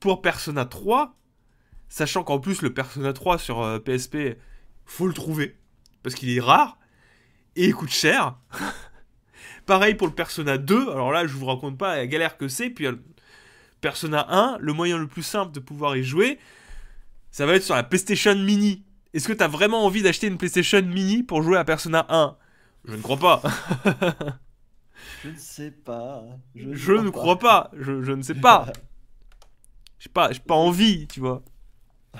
pour 0.00 0.20
Persona 0.20 0.64
3, 0.64 1.16
sachant 1.88 2.24
qu'en 2.24 2.40
plus 2.40 2.62
le 2.62 2.74
Persona 2.74 3.12
3 3.12 3.38
sur 3.38 3.82
PSP, 3.84 4.14
euh, 4.16 4.34
faut 4.84 5.06
le 5.06 5.14
trouver, 5.14 5.56
parce 6.02 6.14
qu'il 6.14 6.30
est 6.30 6.40
rare, 6.40 6.78
et 7.56 7.66
il 7.66 7.74
coûte 7.74 7.90
cher. 7.90 8.36
Pareil 9.66 9.94
pour 9.94 10.06
le 10.06 10.12
Persona 10.12 10.58
2, 10.58 10.90
alors 10.90 11.12
là 11.12 11.26
je 11.26 11.32
vous 11.34 11.46
raconte 11.46 11.78
pas 11.78 11.96
la 11.96 12.06
galère 12.06 12.36
que 12.36 12.48
c'est, 12.48 12.70
puis 12.70 12.86
Persona 13.80 14.26
1, 14.28 14.58
le 14.60 14.72
moyen 14.72 14.98
le 14.98 15.06
plus 15.06 15.22
simple 15.22 15.52
de 15.52 15.60
pouvoir 15.60 15.96
y 15.96 16.04
jouer, 16.04 16.38
ça 17.30 17.46
va 17.46 17.54
être 17.54 17.62
sur 17.62 17.74
la 17.74 17.82
PlayStation 17.82 18.34
Mini. 18.34 18.84
Est-ce 19.12 19.28
que 19.28 19.32
t'as 19.32 19.48
vraiment 19.48 19.84
envie 19.84 20.02
d'acheter 20.02 20.26
une 20.26 20.38
PlayStation 20.38 20.82
Mini 20.82 21.22
pour 21.22 21.42
jouer 21.42 21.56
à 21.56 21.64
Persona 21.64 22.06
1 22.08 22.36
Je 22.86 22.96
ne 22.96 23.02
crois 23.02 23.16
pas. 23.16 23.42
Je 25.22 25.30
ne 25.30 25.36
sais 25.36 25.70
pas. 25.70 26.22
Je, 26.54 26.92
ne, 26.92 27.10
crois 27.10 27.38
pas. 27.38 27.70
Je, 27.78 28.12
ne 28.12 28.22
sais 28.22 28.34
pas. 28.34 28.66
J'ai 29.98 30.10
pas, 30.10 30.30
pas 30.46 30.54
envie, 30.54 31.06
tu 31.06 31.20
vois. 31.20 31.42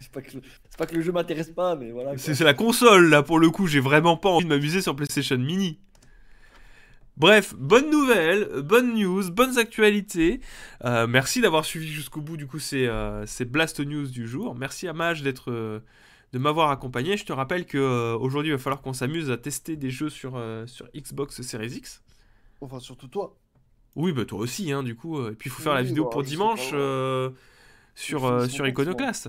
c'est 0.00 0.10
pas, 0.10 0.20
pas, 0.78 0.86
que 0.86 0.94
le 0.94 1.02
jeu 1.02 1.12
m'intéresse 1.12 1.50
pas, 1.50 1.76
mais 1.76 1.90
voilà. 1.90 2.16
C'est 2.18 2.38
la 2.40 2.54
console, 2.54 3.08
là, 3.08 3.22
pour 3.22 3.38
le 3.38 3.50
coup. 3.50 3.66
J'ai 3.66 3.80
vraiment 3.80 4.16
pas 4.16 4.30
envie 4.30 4.44
de 4.44 4.48
m'amuser 4.48 4.82
sur 4.82 4.96
PlayStation 4.96 5.38
Mini. 5.38 5.78
Bref, 7.16 7.54
bonne 7.54 7.90
nouvelle, 7.90 8.62
bonne 8.62 8.94
news, 8.94 9.30
bonnes 9.30 9.58
actualités. 9.58 10.40
Euh, 10.84 11.06
merci 11.06 11.40
d'avoir 11.40 11.64
suivi 11.64 11.88
jusqu'au 11.88 12.22
bout, 12.22 12.36
du 12.36 12.46
coup, 12.46 12.58
ces, 12.58 12.86
euh, 12.86 13.26
Blast 13.46 13.80
News 13.80 14.06
du 14.06 14.26
jour. 14.26 14.54
Merci 14.54 14.88
à 14.88 14.92
Mage 14.92 15.22
d'être. 15.22 15.50
Euh, 15.50 15.80
de 16.32 16.38
m'avoir 16.38 16.70
accompagné. 16.70 17.18
Je 17.18 17.26
te 17.26 17.32
rappelle 17.34 17.66
qu'aujourd'hui, 17.66 18.52
il 18.52 18.54
va 18.54 18.58
falloir 18.58 18.80
qu'on 18.80 18.94
s'amuse 18.94 19.30
à 19.30 19.36
tester 19.36 19.76
des 19.76 19.90
jeux 19.90 20.08
sur, 20.08 20.42
sur 20.64 20.88
Xbox 20.96 21.42
Series 21.42 21.74
X. 21.74 22.02
Enfin, 22.62 22.80
surtout 22.80 23.06
toi. 23.06 23.36
Oui, 23.96 24.14
bah 24.14 24.24
toi 24.24 24.38
aussi, 24.38 24.72
hein, 24.72 24.82
du 24.82 24.96
coup. 24.96 25.28
Et 25.28 25.32
puis 25.32 25.50
il 25.50 25.52
faut 25.52 25.60
faire 25.60 25.74
la 25.74 25.82
vidéo 25.82 26.04
bah, 26.04 26.10
pour 26.10 26.22
dimanche 26.22 26.70
sur, 27.94 28.50
sur 28.50 28.66
Iconoclast. 28.66 29.28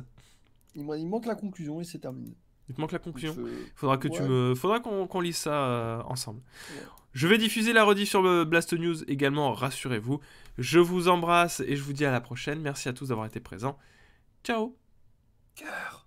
Il, 0.75 0.87
il 0.97 1.07
manque 1.09 1.25
la 1.25 1.35
conclusion 1.35 1.81
et 1.81 1.83
c'est 1.83 1.99
terminé. 1.99 2.37
Il 2.69 2.75
te 2.75 2.79
manque 2.79 2.93
la 2.93 2.99
conclusion. 2.99 3.35
Il 3.37 3.71
faudra 3.75 3.97
que 3.97 4.07
tu 4.07 4.21
me, 4.21 4.55
faudra 4.55 4.79
qu'on 4.79 5.19
lise 5.19 5.35
ça 5.35 6.05
ensemble. 6.07 6.39
Je 7.13 7.27
vais 7.27 7.37
diffuser 7.37 7.73
la 7.73 7.83
rediff 7.83 8.09
sur 8.09 8.45
Blast 8.45 8.73
News 8.73 9.03
également. 9.03 9.53
Rassurez-vous. 9.53 10.19
Je 10.57 10.79
vous 10.79 11.07
embrasse 11.07 11.61
et 11.61 11.75
je 11.75 11.83
vous 11.83 11.93
dis 11.93 12.05
à 12.05 12.11
la 12.11 12.21
prochaine. 12.21 12.59
Merci 12.59 12.89
à 12.89 12.93
tous 12.93 13.09
d'avoir 13.09 13.27
été 13.27 13.39
présents. 13.39 13.77
Ciao. 14.43 14.75
Cœur. 15.55 16.02